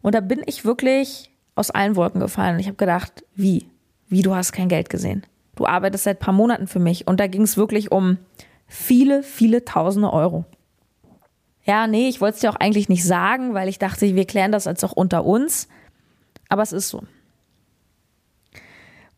Und 0.01 0.15
da 0.15 0.19
bin 0.19 0.41
ich 0.45 0.65
wirklich 0.65 1.31
aus 1.55 1.71
allen 1.71 1.95
Wolken 1.95 2.19
gefallen. 2.19 2.59
Ich 2.59 2.67
habe 2.67 2.75
gedacht, 2.75 3.23
wie? 3.35 3.67
Wie, 4.09 4.21
du 4.21 4.35
hast 4.35 4.51
kein 4.51 4.69
Geld 4.69 4.89
gesehen? 4.89 5.25
Du 5.55 5.65
arbeitest 5.65 6.03
seit 6.03 6.17
ein 6.17 6.23
paar 6.23 6.33
Monaten 6.33 6.67
für 6.67 6.79
mich. 6.79 7.07
Und 7.07 7.19
da 7.19 7.27
ging 7.27 7.43
es 7.43 7.57
wirklich 7.57 7.91
um 7.91 8.17
viele, 8.67 9.23
viele 9.23 9.63
tausende 9.63 10.11
Euro. 10.11 10.45
Ja, 11.63 11.87
nee, 11.87 12.09
ich 12.09 12.19
wollte 12.19 12.35
es 12.35 12.41
dir 12.41 12.49
auch 12.49 12.57
eigentlich 12.57 12.89
nicht 12.89 13.05
sagen, 13.05 13.53
weil 13.53 13.69
ich 13.69 13.79
dachte, 13.79 14.15
wir 14.15 14.25
klären 14.25 14.51
das 14.51 14.65
jetzt 14.65 14.83
auch 14.83 14.91
unter 14.91 15.23
uns. 15.25 15.69
Aber 16.49 16.61
es 16.61 16.73
ist 16.73 16.89
so. 16.89 17.03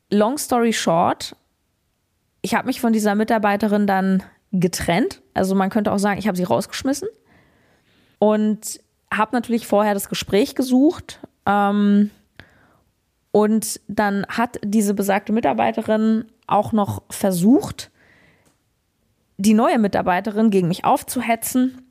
Long 0.09 0.37
story 0.37 0.73
short, 0.73 1.35
ich 2.41 2.53
habe 2.53 2.67
mich 2.67 2.79
von 2.79 2.93
dieser 2.93 3.15
Mitarbeiterin 3.15 3.87
dann 3.87 4.23
getrennt. 4.51 5.21
Also 5.33 5.55
man 5.55 5.69
könnte 5.69 5.91
auch 5.91 5.97
sagen, 5.97 6.19
ich 6.19 6.27
habe 6.27 6.37
sie 6.37 6.43
rausgeschmissen 6.43 7.07
und 8.19 8.79
habe 9.11 9.35
natürlich 9.35 9.67
vorher 9.67 9.93
das 9.93 10.09
Gespräch 10.09 10.55
gesucht. 10.55 11.19
Ähm, 11.45 12.11
und 13.31 13.81
dann 13.87 14.25
hat 14.29 14.59
diese 14.63 14.93
besagte 14.93 15.33
Mitarbeiterin 15.33 16.25
auch 16.47 16.71
noch 16.71 17.03
versucht, 17.09 17.91
die 19.37 19.53
neue 19.53 19.79
Mitarbeiterin 19.79 20.49
gegen 20.49 20.67
mich 20.67 20.85
aufzuhetzen. 20.85 21.81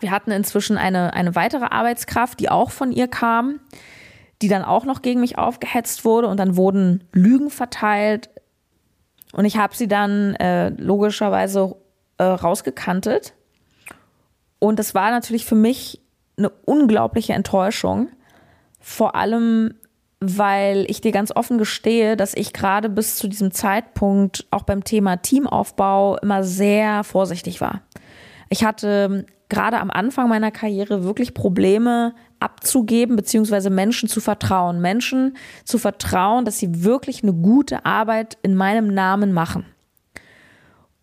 Wir 0.00 0.10
hatten 0.10 0.32
inzwischen 0.32 0.76
eine, 0.76 1.14
eine 1.14 1.34
weitere 1.34 1.64
Arbeitskraft, 1.66 2.40
die 2.40 2.50
auch 2.50 2.70
von 2.70 2.92
ihr 2.92 3.08
kam, 3.08 3.60
die 4.44 4.48
dann 4.48 4.62
auch 4.62 4.84
noch 4.84 5.00
gegen 5.00 5.20
mich 5.20 5.38
aufgehetzt 5.38 6.04
wurde 6.04 6.28
und 6.28 6.38
dann 6.38 6.56
wurden 6.56 7.04
Lügen 7.12 7.48
verteilt. 7.48 8.28
Und 9.32 9.46
ich 9.46 9.56
habe 9.56 9.74
sie 9.74 9.88
dann 9.88 10.34
äh, 10.34 10.68
logischerweise 10.68 11.76
äh, 12.18 12.24
rausgekantet 12.24 13.34
und 14.64 14.78
das 14.78 14.94
war 14.94 15.10
natürlich 15.10 15.44
für 15.44 15.54
mich 15.54 16.00
eine 16.38 16.48
unglaubliche 16.48 17.34
Enttäuschung. 17.34 18.08
Vor 18.80 19.14
allem, 19.14 19.74
weil 20.20 20.86
ich 20.88 21.02
dir 21.02 21.12
ganz 21.12 21.36
offen 21.36 21.58
gestehe, 21.58 22.16
dass 22.16 22.34
ich 22.34 22.54
gerade 22.54 22.88
bis 22.88 23.16
zu 23.16 23.28
diesem 23.28 23.50
Zeitpunkt 23.50 24.46
auch 24.50 24.62
beim 24.62 24.82
Thema 24.82 25.16
Teamaufbau 25.16 26.16
immer 26.16 26.44
sehr 26.44 27.04
vorsichtig 27.04 27.60
war. 27.60 27.82
Ich 28.48 28.64
hatte 28.64 29.26
gerade 29.50 29.80
am 29.80 29.90
Anfang 29.90 30.30
meiner 30.30 30.50
Karriere 30.50 31.04
wirklich 31.04 31.34
Probleme 31.34 32.14
abzugeben, 32.44 33.16
beziehungsweise 33.16 33.70
Menschen 33.70 34.08
zu 34.08 34.20
vertrauen. 34.20 34.80
Menschen 34.80 35.36
zu 35.64 35.78
vertrauen, 35.78 36.44
dass 36.44 36.58
sie 36.58 36.84
wirklich 36.84 37.22
eine 37.22 37.32
gute 37.32 37.84
Arbeit 37.84 38.38
in 38.42 38.54
meinem 38.54 38.92
Namen 38.92 39.32
machen. 39.32 39.64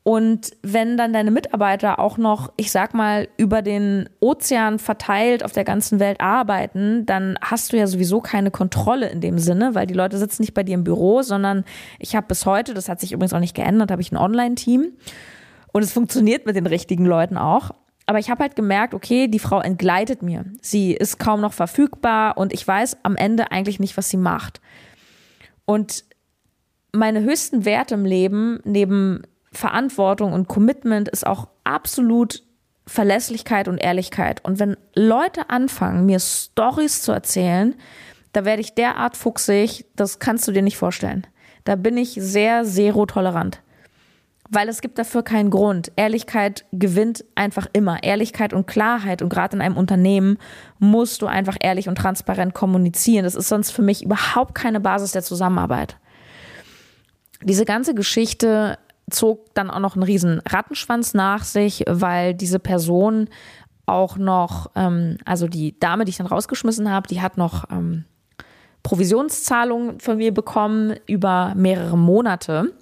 Und 0.04 0.52
wenn 0.64 0.98
dann 0.98 1.14
deine 1.14 1.30
Mitarbeiter 1.30 2.00
auch 2.00 2.18
noch, 2.18 2.52
ich 2.58 2.72
sag 2.72 2.96
mal, 2.96 3.28
über 3.38 3.62
den 3.62 4.10
Ozean 4.20 4.80
verteilt 4.80 5.46
auf 5.46 5.52
der 5.52 5.64
ganzen 5.64 6.00
Welt 6.00 6.22
arbeiten, 6.22 7.06
dann 7.06 7.38
hast 7.40 7.72
du 7.72 7.78
ja 7.78 7.86
sowieso 7.86 8.20
keine 8.20 8.50
Kontrolle 8.50 9.10
in 9.10 9.22
dem 9.22 9.38
Sinne, 9.38 9.76
weil 9.76 9.86
die 9.86 9.94
Leute 9.94 10.18
sitzen 10.18 10.42
nicht 10.42 10.56
bei 10.56 10.64
dir 10.64 10.74
im 10.74 10.84
Büro, 10.84 11.22
sondern 11.22 11.66
ich 12.00 12.16
habe 12.16 12.28
bis 12.28 12.48
heute, 12.48 12.74
das 12.74 12.90
hat 12.90 13.00
sich 13.00 13.12
übrigens 13.12 13.34
auch 13.34 13.40
nicht 13.40 13.56
geändert, 13.56 13.92
habe 13.92 14.02
ich 14.02 14.12
ein 14.12 14.18
Online-Team 14.18 14.92
und 15.72 15.84
es 15.84 15.94
funktioniert 15.94 16.48
mit 16.48 16.56
den 16.56 16.66
richtigen 16.66 17.06
Leuten 17.06 17.38
auch. 17.38 17.72
Aber 18.12 18.20
ich 18.20 18.30
habe 18.30 18.44
halt 18.44 18.58
gemerkt, 18.58 18.94
okay, 18.94 19.30
die 19.30 19.40
Frau 19.40 19.62
entgleitet 19.62 20.22
mir. 20.22 20.44
Sie 20.60 20.92
ist 20.92 21.18
kaum 21.18 21.40
noch 21.40 21.54
verfügbar 21.54 22.38
und 22.38 22.52
ich 22.52 22.68
weiß 22.68 22.98
am 23.04 23.16
Ende 23.16 23.54
eigentlich 23.54 23.80
nicht, 23.80 23.96
was 23.96 24.10
sie 24.10 24.18
macht. 24.18 24.60
Und 25.64 26.04
meine 26.92 27.22
höchsten 27.22 27.64
Werte 27.64 27.94
im 27.94 28.04
Leben, 28.04 28.60
neben 28.66 29.22
Verantwortung 29.54 30.34
und 30.34 30.50
Commitment 30.50 31.08
ist 31.08 31.26
auch 31.26 31.48
absolut 31.64 32.44
Verlässlichkeit 32.86 33.70
und 33.70 33.78
Ehrlichkeit. 33.78 34.44
Und 34.44 34.60
wenn 34.60 34.76
Leute 34.94 35.50
anfangen, 35.50 36.06
mir 36.06 36.20
Stories 36.20 37.04
zu 37.04 37.14
erzählen, 37.14 37.76
da 38.34 38.44
werde 38.44 38.62
ich 38.62 38.76
derart 38.76 39.16
fuchsig, 39.16 39.86
das 39.96 40.20
kannst 40.20 40.46
du 40.50 40.52
dir 40.52 40.64
nicht 40.64 40.76
vorstellen. 40.76 41.26
Da 41.64 41.78
bin 41.78 41.96
ich 41.96 42.18
sehr 42.20 42.66
serotolerant. 42.66 43.62
Weil 44.52 44.68
es 44.68 44.82
gibt 44.82 45.00
dafür 45.00 45.24
keinen 45.24 45.50
Grund. 45.50 45.94
Ehrlichkeit 45.96 46.66
gewinnt 46.74 47.24
einfach 47.36 47.68
immer. 47.72 48.04
Ehrlichkeit 48.04 48.52
und 48.52 48.68
Klarheit 48.68 49.22
und 49.22 49.30
gerade 49.30 49.56
in 49.56 49.62
einem 49.62 49.78
Unternehmen 49.78 50.38
musst 50.78 51.22
du 51.22 51.26
einfach 51.28 51.56
ehrlich 51.62 51.88
und 51.88 51.96
transparent 51.96 52.54
kommunizieren. 52.54 53.24
Das 53.24 53.36
ist 53.36 53.48
sonst 53.48 53.72
für 53.72 53.82
mich 53.82 54.04
überhaupt 54.04 54.54
keine 54.54 54.82
Basis 54.82 55.14
der 55.14 55.24
Zusammenarbeit. 55.24 55.96
Diese 57.42 57.64
ganze 57.64 57.96
Geschichte 57.96 58.78
zog 59.10 59.54
dann 59.56 59.70
auch 59.70 59.80
noch 59.80 59.96
einen 59.96 60.04
riesen 60.04 60.42
Rattenschwanz 60.48 61.14
nach 61.14 61.46
sich, 61.46 61.86
weil 61.88 62.34
diese 62.34 62.60
Person 62.60 63.30
auch 63.86 64.18
noch, 64.18 64.70
ähm, 64.76 65.18
also 65.24 65.48
die 65.48 65.80
Dame, 65.80 66.04
die 66.04 66.10
ich 66.10 66.18
dann 66.18 66.28
rausgeschmissen 66.28 66.92
habe, 66.92 67.08
die 67.08 67.22
hat 67.22 67.38
noch 67.38 67.70
ähm, 67.72 68.04
Provisionszahlungen 68.84 70.02
von 70.02 70.18
mir 70.18 70.34
bekommen 70.34 70.96
über 71.08 71.54
mehrere 71.56 71.98
Monate. 71.98 72.74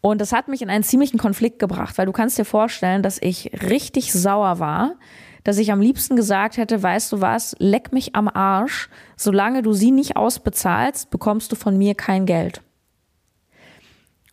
Und 0.00 0.20
das 0.20 0.32
hat 0.32 0.48
mich 0.48 0.62
in 0.62 0.70
einen 0.70 0.84
ziemlichen 0.84 1.18
Konflikt 1.18 1.58
gebracht, 1.58 1.98
weil 1.98 2.06
du 2.06 2.12
kannst 2.12 2.38
dir 2.38 2.44
vorstellen, 2.44 3.02
dass 3.02 3.20
ich 3.20 3.50
richtig 3.68 4.12
sauer 4.12 4.58
war, 4.58 4.96
dass 5.44 5.58
ich 5.58 5.72
am 5.72 5.80
liebsten 5.80 6.16
gesagt 6.16 6.56
hätte, 6.56 6.82
weißt 6.82 7.12
du 7.12 7.20
was, 7.20 7.54
leck 7.58 7.92
mich 7.92 8.14
am 8.14 8.28
Arsch, 8.28 8.88
solange 9.16 9.62
du 9.62 9.72
sie 9.72 9.90
nicht 9.90 10.16
ausbezahlst, 10.16 11.10
bekommst 11.10 11.52
du 11.52 11.56
von 11.56 11.76
mir 11.76 11.94
kein 11.94 12.26
Geld. 12.26 12.62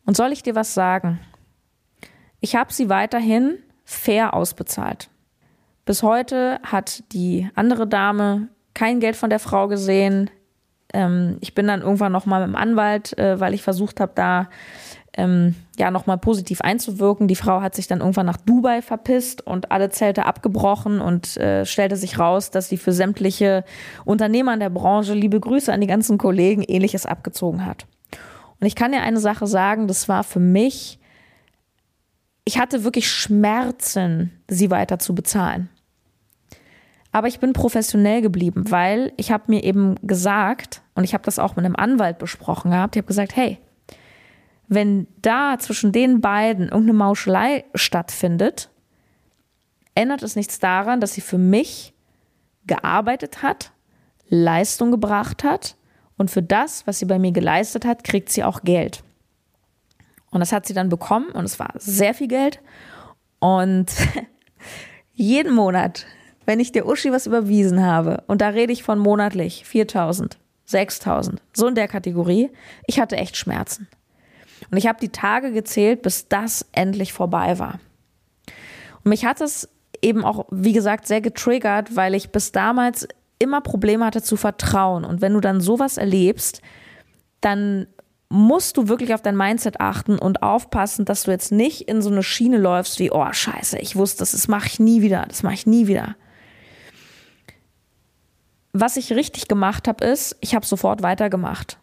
Und 0.05 0.15
soll 0.15 0.31
ich 0.31 0.43
dir 0.43 0.55
was 0.55 0.73
sagen? 0.73 1.19
Ich 2.39 2.55
habe 2.55 2.71
sie 2.71 2.89
weiterhin 2.89 3.57
fair 3.83 4.33
ausbezahlt. 4.33 5.09
Bis 5.85 6.03
heute 6.03 6.59
hat 6.63 7.03
die 7.13 7.49
andere 7.55 7.87
Dame 7.87 8.49
kein 8.73 8.99
Geld 8.99 9.15
von 9.15 9.29
der 9.29 9.39
Frau 9.39 9.67
gesehen. 9.67 10.29
Ähm, 10.93 11.37
ich 11.41 11.55
bin 11.55 11.67
dann 11.67 11.81
irgendwann 11.81 12.11
nochmal 12.11 12.41
mit 12.45 12.55
dem 12.55 12.61
Anwalt, 12.61 13.17
äh, 13.17 13.39
weil 13.39 13.53
ich 13.53 13.63
versucht 13.63 13.99
habe, 13.99 14.11
da 14.13 14.49
ähm, 15.17 15.55
ja 15.77 15.91
nochmal 15.91 16.17
positiv 16.17 16.61
einzuwirken. 16.61 17.27
Die 17.27 17.35
Frau 17.35 17.61
hat 17.61 17.75
sich 17.75 17.87
dann 17.87 17.99
irgendwann 17.99 18.27
nach 18.27 18.37
Dubai 18.37 18.81
verpisst 18.81 19.45
und 19.45 19.71
alle 19.71 19.89
Zelte 19.89 20.25
abgebrochen 20.25 21.01
und 21.01 21.35
äh, 21.37 21.65
stellte 21.65 21.97
sich 21.97 22.19
raus, 22.19 22.51
dass 22.51 22.69
sie 22.69 22.77
für 22.77 22.93
sämtliche 22.93 23.65
Unternehmer 24.05 24.53
in 24.53 24.59
der 24.59 24.69
Branche, 24.69 25.13
liebe 25.13 25.39
Grüße 25.39 25.73
an 25.73 25.81
die 25.81 25.87
ganzen 25.87 26.17
Kollegen, 26.17 26.61
ähnliches 26.61 27.05
abgezogen 27.05 27.65
hat. 27.65 27.87
Und 28.59 28.67
ich 28.67 28.75
kann 28.75 28.91
dir 28.91 29.01
eine 29.01 29.19
Sache 29.19 29.47
sagen, 29.47 29.87
das 29.87 30.07
war 30.07 30.23
für 30.23 30.39
mich, 30.39 30.99
ich 32.45 32.59
hatte 32.59 32.83
wirklich 32.83 33.09
Schmerzen, 33.09 34.31
sie 34.47 34.71
weiter 34.71 34.99
zu 34.99 35.13
bezahlen. 35.13 35.69
Aber 37.11 37.27
ich 37.27 37.39
bin 37.39 37.53
professionell 37.53 38.21
geblieben, 38.21 38.65
weil 38.69 39.13
ich 39.17 39.31
habe 39.31 39.45
mir 39.47 39.63
eben 39.63 39.95
gesagt, 40.03 40.81
und 40.93 41.03
ich 41.03 41.13
habe 41.13 41.23
das 41.23 41.39
auch 41.39 41.55
mit 41.55 41.65
einem 41.65 41.75
Anwalt 41.75 42.19
besprochen 42.19 42.71
gehabt, 42.71 42.95
ich 42.95 42.99
habe 42.99 43.07
gesagt, 43.07 43.35
hey, 43.35 43.57
wenn 44.67 45.07
da 45.21 45.57
zwischen 45.59 45.91
den 45.91 46.21
beiden 46.21 46.65
irgendeine 46.65 46.93
Mauschelei 46.93 47.65
stattfindet, 47.73 48.69
ändert 49.95 50.23
es 50.23 50.35
nichts 50.35 50.59
daran, 50.59 51.01
dass 51.01 51.13
sie 51.13 51.21
für 51.21 51.37
mich 51.37 51.93
gearbeitet 52.65 53.41
hat, 53.41 53.71
Leistung 54.29 54.91
gebracht 54.91 55.43
hat 55.43 55.77
und 56.17 56.29
für 56.29 56.43
das, 56.43 56.85
was 56.85 56.99
sie 56.99 57.05
bei 57.05 57.17
mir 57.17 57.31
geleistet 57.31 57.85
hat, 57.85 58.03
kriegt 58.03 58.29
sie 58.29 58.43
auch 58.43 58.61
Geld. 58.61 59.03
Und 60.29 60.41
das 60.41 60.51
hat 60.51 60.65
sie 60.65 60.73
dann 60.73 60.89
bekommen 60.89 61.29
und 61.29 61.45
es 61.45 61.59
war 61.59 61.73
sehr 61.77 62.13
viel 62.13 62.27
Geld. 62.27 62.61
Und 63.39 63.87
jeden 65.13 65.53
Monat, 65.53 66.05
wenn 66.45 66.59
ich 66.59 66.73
der 66.73 66.87
Uschi 66.87 67.11
was 67.11 67.25
überwiesen 67.25 67.83
habe, 67.83 68.23
und 68.27 68.41
da 68.41 68.49
rede 68.49 68.73
ich 68.73 68.83
von 68.83 68.99
monatlich 68.99 69.65
4000, 69.65 70.37
6000, 70.65 71.41
so 71.53 71.67
in 71.67 71.75
der 71.75 71.87
Kategorie, 71.87 72.51
ich 72.85 72.99
hatte 72.99 73.15
echt 73.15 73.37
Schmerzen. 73.37 73.87
Und 74.71 74.77
ich 74.77 74.87
habe 74.87 74.99
die 74.99 75.09
Tage 75.09 75.51
gezählt, 75.51 76.01
bis 76.01 76.27
das 76.27 76.65
endlich 76.71 77.13
vorbei 77.13 77.59
war. 77.59 77.79
Und 79.03 79.09
mich 79.09 79.25
hat 79.25 79.41
es 79.41 79.69
eben 80.01 80.23
auch, 80.23 80.45
wie 80.51 80.73
gesagt, 80.73 81.07
sehr 81.07 81.21
getriggert, 81.21 81.95
weil 81.95 82.13
ich 82.15 82.31
bis 82.31 82.51
damals 82.51 83.07
immer 83.39 83.61
Probleme 83.61 84.05
hatte 84.05 84.21
zu 84.21 84.35
vertrauen. 84.35 85.05
Und 85.05 85.21
wenn 85.21 85.33
du 85.33 85.39
dann 85.39 85.61
sowas 85.61 85.97
erlebst, 85.97 86.61
dann 87.41 87.87
musst 88.29 88.75
du 88.77 88.89
wirklich 88.89 89.13
auf 89.13 89.21
dein 89.21 89.37
Mindset 89.37 89.79
achten 89.79 90.19
und 90.19 90.43
aufpassen, 90.43 91.05
dass 91.05 91.23
du 91.23 91.31
jetzt 91.31 91.51
nicht 91.51 91.81
in 91.87 92.01
so 92.01 92.09
eine 92.09 92.23
Schiene 92.23 92.57
läufst 92.57 92.99
wie, 92.99 93.11
oh 93.11 93.31
scheiße, 93.31 93.79
ich 93.79 93.95
wusste 93.95 94.19
das, 94.19 94.31
das 94.31 94.47
mache 94.47 94.67
ich 94.67 94.79
nie 94.79 95.01
wieder, 95.01 95.25
das 95.27 95.43
mache 95.43 95.53
ich 95.53 95.65
nie 95.65 95.87
wieder. 95.87 96.15
Was 98.73 98.97
ich 98.97 99.13
richtig 99.13 99.47
gemacht 99.47 99.87
habe, 99.87 100.05
ist, 100.05 100.35
ich 100.41 100.55
habe 100.55 100.65
sofort 100.65 101.01
weitergemacht. 101.03 101.79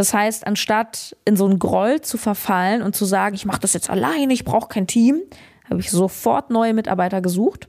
Das 0.00 0.14
heißt, 0.14 0.46
anstatt 0.46 1.14
in 1.26 1.36
so 1.36 1.44
einen 1.44 1.58
Groll 1.58 2.00
zu 2.00 2.16
verfallen 2.16 2.80
und 2.80 2.96
zu 2.96 3.04
sagen, 3.04 3.34
ich 3.34 3.44
mache 3.44 3.60
das 3.60 3.74
jetzt 3.74 3.90
alleine, 3.90 4.32
ich 4.32 4.46
brauche 4.46 4.68
kein 4.68 4.86
Team, 4.86 5.20
habe 5.68 5.80
ich 5.80 5.90
sofort 5.90 6.48
neue 6.48 6.72
Mitarbeiter 6.72 7.20
gesucht 7.20 7.68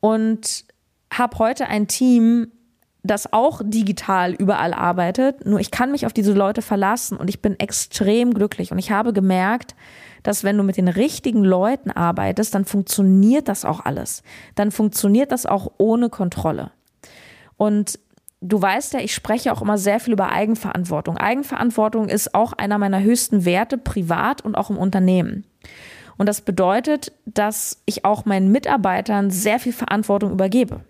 und 0.00 0.64
habe 1.12 1.36
heute 1.36 1.66
ein 1.66 1.86
Team, 1.86 2.50
das 3.02 3.30
auch 3.30 3.60
digital 3.62 4.32
überall 4.32 4.72
arbeitet. 4.72 5.44
Nur 5.44 5.60
ich 5.60 5.70
kann 5.70 5.90
mich 5.90 6.06
auf 6.06 6.14
diese 6.14 6.32
Leute 6.32 6.62
verlassen 6.62 7.18
und 7.18 7.28
ich 7.28 7.42
bin 7.42 7.60
extrem 7.60 8.32
glücklich. 8.32 8.72
Und 8.72 8.78
ich 8.78 8.90
habe 8.90 9.12
gemerkt, 9.12 9.74
dass 10.22 10.44
wenn 10.44 10.56
du 10.56 10.62
mit 10.62 10.78
den 10.78 10.88
richtigen 10.88 11.44
Leuten 11.44 11.90
arbeitest, 11.90 12.54
dann 12.54 12.64
funktioniert 12.64 13.48
das 13.48 13.66
auch 13.66 13.84
alles. 13.84 14.22
Dann 14.54 14.70
funktioniert 14.70 15.30
das 15.30 15.44
auch 15.44 15.72
ohne 15.76 16.08
Kontrolle. 16.08 16.70
Und 17.58 17.98
du 18.40 18.60
weißt 18.60 18.94
ja, 18.94 19.00
ich 19.00 19.14
spreche 19.14 19.52
auch 19.52 19.62
immer 19.62 19.78
sehr 19.78 20.00
viel 20.00 20.12
über 20.12 20.30
Eigenverantwortung. 20.30 21.16
Eigenverantwortung 21.16 22.08
ist 22.08 22.34
auch 22.34 22.52
einer 22.52 22.78
meiner 22.78 23.02
höchsten 23.02 23.44
Werte, 23.44 23.78
privat 23.78 24.42
und 24.42 24.54
auch 24.54 24.70
im 24.70 24.78
Unternehmen. 24.78 25.44
Und 26.16 26.26
das 26.26 26.40
bedeutet, 26.40 27.12
dass 27.26 27.82
ich 27.84 28.04
auch 28.04 28.24
meinen 28.24 28.50
Mitarbeitern 28.50 29.30
sehr 29.30 29.58
viel 29.58 29.72
Verantwortung 29.72 30.32
übergebe. 30.32 30.80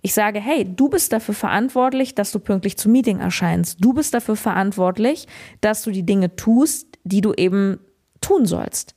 Ich 0.00 0.14
sage, 0.14 0.40
hey, 0.40 0.64
du 0.64 0.88
bist 0.88 1.12
dafür 1.12 1.34
verantwortlich, 1.34 2.14
dass 2.14 2.30
du 2.32 2.38
pünktlich 2.38 2.78
zum 2.78 2.92
Meeting 2.92 3.20
erscheinst. 3.20 3.84
Du 3.84 3.92
bist 3.92 4.14
dafür 4.14 4.36
verantwortlich, 4.36 5.26
dass 5.60 5.82
du 5.82 5.90
die 5.90 6.06
Dinge 6.06 6.36
tust, 6.36 6.98
die 7.04 7.20
du 7.20 7.32
eben 7.34 7.80
tun 8.20 8.46
sollst. 8.46 8.94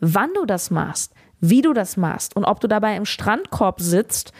Wann 0.00 0.30
du 0.34 0.44
das 0.46 0.70
machst, 0.70 1.14
wie 1.40 1.62
du 1.62 1.72
das 1.72 1.96
machst 1.96 2.36
und 2.36 2.44
ob 2.44 2.60
du 2.60 2.68
dabei 2.68 2.96
im 2.96 3.04
Strandkorb 3.04 3.80
sitzt 3.80 4.32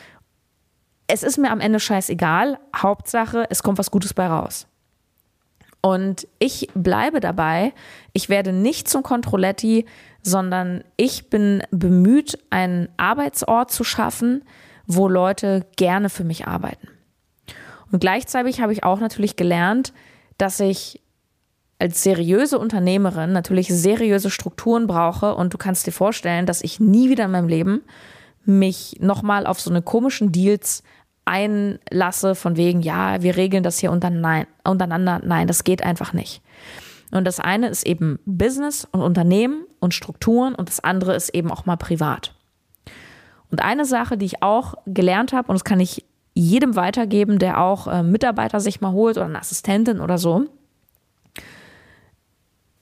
es 1.06 1.22
ist 1.22 1.38
mir 1.38 1.50
am 1.50 1.60
Ende 1.60 1.80
scheißegal. 1.80 2.58
Hauptsache, 2.74 3.46
es 3.50 3.62
kommt 3.62 3.78
was 3.78 3.90
Gutes 3.90 4.14
bei 4.14 4.26
raus. 4.26 4.66
Und 5.80 6.26
ich 6.38 6.68
bleibe 6.74 7.20
dabei. 7.20 7.74
Ich 8.14 8.30
werde 8.30 8.52
nicht 8.52 8.88
zum 8.88 9.02
Kontrolletti, 9.02 9.84
sondern 10.22 10.82
ich 10.96 11.28
bin 11.28 11.62
bemüht, 11.70 12.38
einen 12.48 12.88
Arbeitsort 12.96 13.70
zu 13.70 13.84
schaffen, 13.84 14.44
wo 14.86 15.08
Leute 15.08 15.66
gerne 15.76 16.08
für 16.08 16.24
mich 16.24 16.46
arbeiten. 16.46 16.88
Und 17.92 18.00
gleichzeitig 18.00 18.62
habe 18.62 18.72
ich 18.72 18.82
auch 18.82 18.98
natürlich 18.98 19.36
gelernt, 19.36 19.92
dass 20.38 20.58
ich 20.58 21.00
als 21.78 22.02
seriöse 22.02 22.58
Unternehmerin 22.58 23.32
natürlich 23.32 23.68
seriöse 23.68 24.30
Strukturen 24.30 24.86
brauche. 24.86 25.34
Und 25.34 25.52
du 25.52 25.58
kannst 25.58 25.86
dir 25.86 25.92
vorstellen, 25.92 26.46
dass 26.46 26.62
ich 26.62 26.80
nie 26.80 27.10
wieder 27.10 27.26
in 27.26 27.30
meinem 27.30 27.48
Leben 27.48 27.82
mich 28.46 28.96
nochmal 29.00 29.46
auf 29.46 29.60
so 29.60 29.70
eine 29.70 29.82
komischen 29.82 30.32
Deals 30.32 30.82
einlasse 31.24 32.34
von 32.34 32.56
wegen, 32.56 32.80
ja, 32.80 33.22
wir 33.22 33.36
regeln 33.36 33.62
das 33.62 33.78
hier 33.78 33.90
untereinander. 33.90 35.20
Nein, 35.24 35.46
das 35.46 35.64
geht 35.64 35.82
einfach 35.82 36.12
nicht. 36.12 36.42
Und 37.10 37.24
das 37.24 37.40
eine 37.40 37.68
ist 37.68 37.86
eben 37.86 38.18
Business 38.26 38.86
und 38.90 39.00
Unternehmen 39.00 39.64
und 39.78 39.94
Strukturen 39.94 40.54
und 40.54 40.68
das 40.68 40.80
andere 40.80 41.14
ist 41.14 41.30
eben 41.30 41.50
auch 41.50 41.64
mal 41.64 41.76
privat. 41.76 42.34
Und 43.50 43.62
eine 43.62 43.84
Sache, 43.84 44.16
die 44.16 44.26
ich 44.26 44.42
auch 44.42 44.74
gelernt 44.86 45.32
habe, 45.32 45.48
und 45.48 45.54
das 45.54 45.64
kann 45.64 45.78
ich 45.78 46.04
jedem 46.34 46.74
weitergeben, 46.74 47.38
der 47.38 47.60
auch 47.60 47.86
äh, 47.86 48.02
Mitarbeiter 48.02 48.58
sich 48.58 48.80
mal 48.80 48.92
holt 48.92 49.16
oder 49.16 49.26
eine 49.26 49.38
Assistentin 49.38 50.00
oder 50.00 50.18
so. 50.18 50.46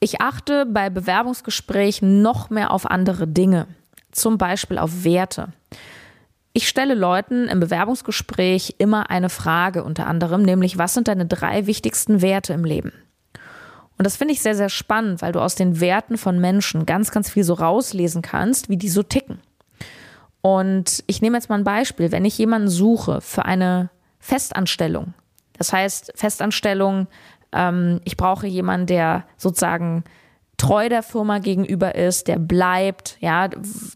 Ich 0.00 0.22
achte 0.22 0.64
bei 0.64 0.88
Bewerbungsgesprächen 0.88 2.22
noch 2.22 2.48
mehr 2.48 2.70
auf 2.70 2.90
andere 2.90 3.28
Dinge, 3.28 3.66
zum 4.10 4.38
Beispiel 4.38 4.78
auf 4.78 5.04
Werte. 5.04 5.52
Ich 6.54 6.68
stelle 6.68 6.94
Leuten 6.94 7.48
im 7.48 7.60
Bewerbungsgespräch 7.60 8.74
immer 8.78 9.08
eine 9.08 9.30
Frage 9.30 9.84
unter 9.84 10.06
anderem, 10.06 10.42
nämlich 10.42 10.76
was 10.76 10.92
sind 10.92 11.08
deine 11.08 11.24
drei 11.24 11.66
wichtigsten 11.66 12.20
Werte 12.20 12.52
im 12.52 12.64
Leben? 12.64 12.92
Und 13.96 14.04
das 14.04 14.16
finde 14.16 14.34
ich 14.34 14.42
sehr, 14.42 14.54
sehr 14.54 14.68
spannend, 14.68 15.22
weil 15.22 15.32
du 15.32 15.40
aus 15.40 15.54
den 15.54 15.80
Werten 15.80 16.18
von 16.18 16.38
Menschen 16.38 16.84
ganz, 16.84 17.10
ganz 17.10 17.30
viel 17.30 17.44
so 17.44 17.54
rauslesen 17.54 18.20
kannst, 18.20 18.68
wie 18.68 18.76
die 18.76 18.88
so 18.88 19.02
ticken. 19.02 19.40
Und 20.42 21.04
ich 21.06 21.22
nehme 21.22 21.36
jetzt 21.36 21.48
mal 21.48 21.58
ein 21.58 21.64
Beispiel. 21.64 22.12
Wenn 22.12 22.24
ich 22.24 22.36
jemanden 22.36 22.68
suche 22.68 23.20
für 23.20 23.44
eine 23.44 23.90
Festanstellung, 24.18 25.14
das 25.56 25.72
heißt 25.72 26.12
Festanstellung, 26.16 27.06
ähm, 27.52 28.00
ich 28.04 28.16
brauche 28.16 28.46
jemanden, 28.46 28.88
der 28.88 29.24
sozusagen 29.36 30.04
treu 30.62 30.88
der 30.88 31.02
Firma 31.02 31.40
gegenüber 31.40 31.96
ist, 31.96 32.28
der 32.28 32.38
bleibt, 32.38 33.16
ja, 33.18 33.48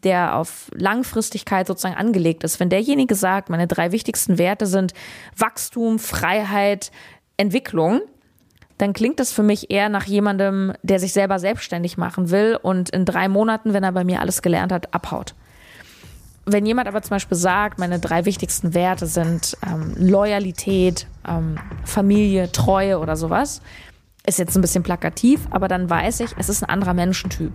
der 0.03 0.35
auf 0.35 0.69
Langfristigkeit 0.75 1.69
sozusagen 1.69 1.95
angelegt 1.95 2.43
ist. 2.43 2.59
Wenn 2.59 2.71
derjenige 2.71 3.15
sagt, 3.15 3.51
meine 3.51 3.69
drei 3.69 3.93
wichtigsten 3.93 4.37
Werte 4.37 4.67
sind 4.67 4.93
Wachstum, 5.37 6.01
Freiheit, 6.01 6.91
Entwicklung, 7.37 8.01
dann 8.79 8.95
klingt 8.95 9.21
das 9.21 9.31
für 9.31 9.45
mich 9.45 9.71
eher 9.71 9.89
nach 9.89 10.07
jemandem, 10.07 10.73
der 10.83 10.99
sich 10.99 11.13
selber 11.13 11.39
selbstständig 11.39 11.99
machen 11.99 12.33
will 12.33 12.59
und 12.61 12.91
in 12.91 13.05
drei 13.05 13.29
Monaten, 13.29 13.73
wenn 13.73 13.85
er 13.85 13.93
bei 13.93 14.03
mir 14.03 14.21
alles 14.21 14.43
gelernt 14.43 14.73
hat, 14.73 14.93
abhaut. 14.93 15.37
Wenn 16.47 16.67
jemand 16.67 16.89
aber 16.89 17.01
zum 17.01 17.11
Beispiel 17.11 17.39
sagt, 17.39 17.79
meine 17.79 18.01
drei 18.01 18.25
wichtigsten 18.25 18.75
Werte 18.75 19.07
sind 19.07 19.57
ähm, 19.65 19.95
Loyalität, 19.97 21.07
ähm, 21.29 21.59
Familie, 21.85 22.51
Treue 22.51 22.99
oder 22.99 23.15
sowas, 23.15 23.63
ist 24.27 24.39
jetzt 24.39 24.57
ein 24.57 24.61
bisschen 24.61 24.83
plakativ, 24.83 25.41
aber 25.51 25.69
dann 25.69 25.89
weiß 25.89 26.21
ich, 26.21 26.31
es 26.37 26.49
ist 26.49 26.63
ein 26.63 26.69
anderer 26.69 26.95
Menschentyp. 26.95 27.53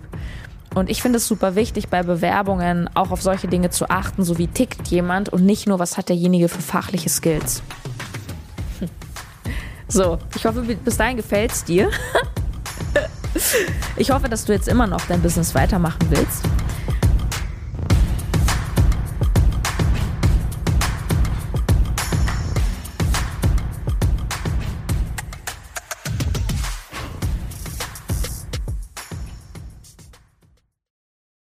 Und 0.73 0.89
ich 0.89 1.01
finde 1.01 1.17
es 1.17 1.27
super 1.27 1.55
wichtig, 1.55 1.89
bei 1.89 2.01
Bewerbungen 2.01 2.89
auch 2.93 3.11
auf 3.11 3.21
solche 3.21 3.47
Dinge 3.47 3.69
zu 3.71 3.89
achten, 3.89 4.23
so 4.23 4.37
wie 4.37 4.47
tickt 4.47 4.87
jemand 4.87 5.29
und 5.29 5.45
nicht 5.45 5.67
nur, 5.67 5.79
was 5.79 5.97
hat 5.97 6.09
derjenige 6.09 6.47
für 6.47 6.61
fachliche 6.61 7.09
Skills. 7.09 7.61
So, 9.91 10.17
ich 10.37 10.45
hoffe, 10.45 10.61
bis 10.61 10.95
dahin 10.95 11.17
gefällt 11.17 11.51
es 11.51 11.63
dir. 11.63 11.89
Ich 13.95 14.11
hoffe, 14.11 14.27
dass 14.27 14.43
du 14.43 14.51
jetzt 14.51 14.67
immer 14.67 14.87
noch 14.87 15.01
dein 15.07 15.21
Business 15.21 15.55
weitermachen 15.55 16.05
willst. 16.09 16.43